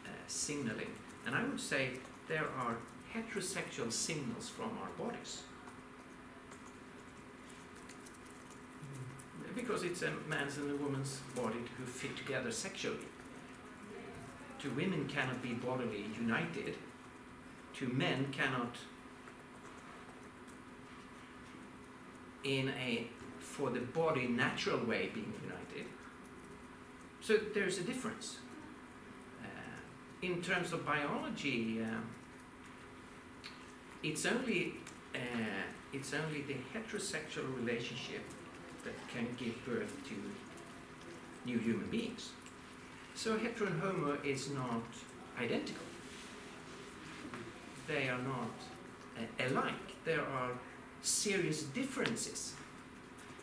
uh, 0.05 0.09
signaling? 0.27 0.93
And 1.25 1.35
I 1.35 1.43
would 1.43 1.59
say 1.59 1.89
there 2.27 2.47
are 2.57 2.77
heterosexual 3.13 3.91
signals 3.91 4.49
from 4.49 4.77
our 4.81 4.89
bodies. 4.97 5.43
Because 9.55 9.83
it's 9.83 10.03
a 10.03 10.11
man's 10.27 10.57
and 10.57 10.71
a 10.71 10.75
woman's 10.75 11.19
body 11.35 11.59
who 11.77 11.85
fit 11.85 12.15
together 12.15 12.51
sexually. 12.51 13.07
Two 14.59 14.69
women 14.71 15.07
cannot 15.07 15.41
be 15.41 15.53
bodily 15.53 16.05
united. 16.17 16.75
Two 17.73 17.87
men 17.87 18.27
cannot, 18.31 18.75
in 22.43 22.69
a 22.69 23.07
for 23.39 23.69
the 23.69 23.79
body 23.79 24.27
natural 24.27 24.79
way, 24.85 25.09
being 25.13 25.33
united. 25.41 25.85
So 27.21 27.37
there's 27.53 27.77
a 27.77 27.83
difference. 27.83 28.37
Uh, 29.41 29.47
in 30.21 30.41
terms 30.41 30.73
of 30.73 30.85
biology, 30.85 31.81
uh, 31.81 31.99
it's 34.03 34.25
only 34.25 34.73
uh, 35.15 35.65
it's 35.91 36.13
only 36.13 36.41
the 36.41 36.55
heterosexual 36.73 37.55
relationship 37.57 38.21
that 38.83 38.93
can 39.13 39.27
give 39.37 39.65
birth 39.65 39.93
to 40.07 40.15
new 41.45 41.57
human 41.57 41.87
beings. 41.89 42.29
So 43.15 43.37
hetero 43.37 43.67
and 43.67 43.81
homo 43.81 44.17
is 44.23 44.49
not 44.51 44.83
identical. 45.39 45.83
They 47.87 48.07
are 48.07 48.21
not 48.21 48.53
uh, 49.17 49.47
alike. 49.47 50.05
There 50.05 50.21
are 50.21 50.51
serious 51.01 51.63
differences. 51.63 52.53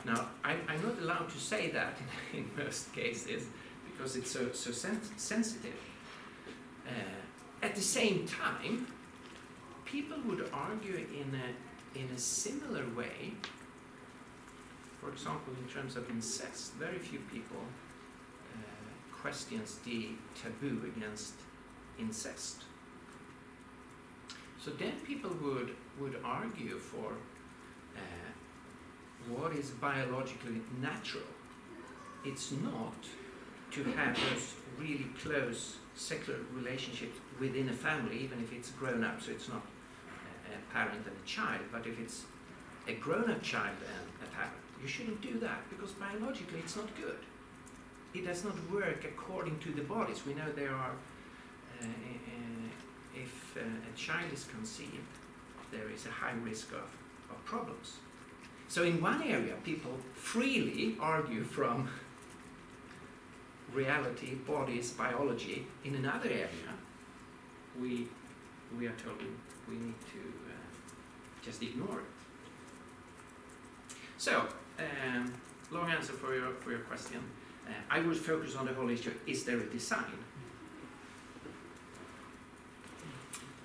Now, 0.04 0.28
I, 0.44 0.54
I'm 0.68 0.82
not 0.82 0.98
allowed 1.00 1.28
to 1.30 1.38
say 1.38 1.70
that 1.70 1.98
in, 2.32 2.38
in 2.38 2.64
most 2.64 2.92
cases 2.94 3.46
because 3.90 4.16
it's 4.16 4.30
so, 4.30 4.52
so 4.52 4.70
sen- 4.70 5.00
sensitive. 5.16 5.74
Uh, 6.86 7.64
at 7.64 7.74
the 7.74 7.80
same 7.80 8.26
time, 8.26 8.86
would 10.26 10.48
argue 10.52 10.96
in 10.96 11.34
a, 11.34 11.98
in 11.98 12.08
a 12.14 12.18
similar 12.18 12.84
way 12.96 13.34
for 15.06 15.12
example, 15.12 15.52
in 15.62 15.72
terms 15.72 15.96
of 15.96 16.10
incest, 16.10 16.72
very 16.74 16.98
few 16.98 17.20
people 17.32 17.62
uh, 18.54 18.58
questions 19.16 19.78
the 19.84 20.08
taboo 20.34 20.90
against 20.96 21.34
incest. 21.96 22.62
So 24.58 24.72
then 24.72 24.94
people 25.06 25.30
would 25.42 25.76
would 26.00 26.18
argue 26.24 26.78
for 26.78 27.12
uh, 27.96 28.30
what 29.28 29.52
is 29.52 29.70
biologically 29.70 30.60
natural. 30.80 31.30
It's 32.24 32.50
not 32.50 33.06
to 33.70 33.84
have 33.84 34.18
those 34.28 34.54
really 34.76 35.10
close 35.22 35.76
sexual 35.94 36.36
relationships 36.52 37.18
within 37.38 37.68
a 37.68 37.72
family, 37.72 38.18
even 38.18 38.40
if 38.42 38.52
it's 38.52 38.70
grown 38.72 39.04
up, 39.04 39.22
so 39.22 39.30
it's 39.30 39.48
not 39.48 39.62
parent 40.76 41.06
and 41.06 41.16
a 41.16 41.26
child, 41.26 41.64
but 41.72 41.86
if 41.86 41.98
it's 41.98 42.24
a 42.86 42.94
grown 43.04 43.30
up 43.30 43.42
child 43.42 43.78
and 43.94 44.28
a 44.28 44.30
parent, 44.34 44.60
you 44.82 44.88
shouldn't 44.88 45.20
do 45.22 45.38
that 45.38 45.60
because 45.70 45.92
biologically 45.92 46.58
it's 46.58 46.76
not 46.76 46.88
good. 47.00 47.20
It 48.14 48.26
does 48.26 48.44
not 48.44 48.56
work 48.70 49.04
according 49.04 49.58
to 49.60 49.70
the 49.72 49.82
bodies. 49.82 50.26
We 50.26 50.34
know 50.34 50.50
there 50.54 50.74
are, 50.74 50.94
uh, 51.80 51.84
uh, 51.84 52.68
if 53.24 53.56
uh, 53.56 53.60
a 53.60 53.96
child 53.96 54.30
is 54.32 54.44
conceived, 54.44 55.12
there 55.70 55.88
is 55.94 56.06
a 56.06 56.10
high 56.10 56.36
risk 56.44 56.72
of, 56.72 56.88
of 57.30 57.44
problems. 57.44 57.96
So 58.68 58.82
in 58.82 59.00
one 59.00 59.22
area, 59.22 59.54
people 59.64 59.96
freely 60.14 60.96
argue 61.00 61.44
from 61.44 61.88
reality, 63.72 64.34
bodies, 64.34 64.90
biology. 64.90 65.66
In 65.84 65.94
another 65.94 66.28
area, 66.28 66.72
we 67.80 68.08
we 68.78 68.86
are 68.86 68.96
told 69.04 69.20
we 69.68 69.76
need 69.76 70.00
to 70.12 70.35
just 71.46 71.62
ignore 71.62 72.00
it. 72.00 72.04
So, 74.18 74.46
um, 74.78 75.32
long 75.70 75.88
answer 75.90 76.12
for 76.12 76.34
your 76.34 76.50
for 76.60 76.70
your 76.70 76.80
question. 76.80 77.20
Uh, 77.66 77.72
I 77.88 78.00
would 78.00 78.16
focus 78.16 78.56
on 78.56 78.66
the 78.66 78.74
whole 78.74 78.90
issue: 78.90 79.12
is 79.26 79.44
there 79.44 79.58
a 79.58 79.66
design? 79.66 80.18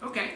Okay. 0.03 0.35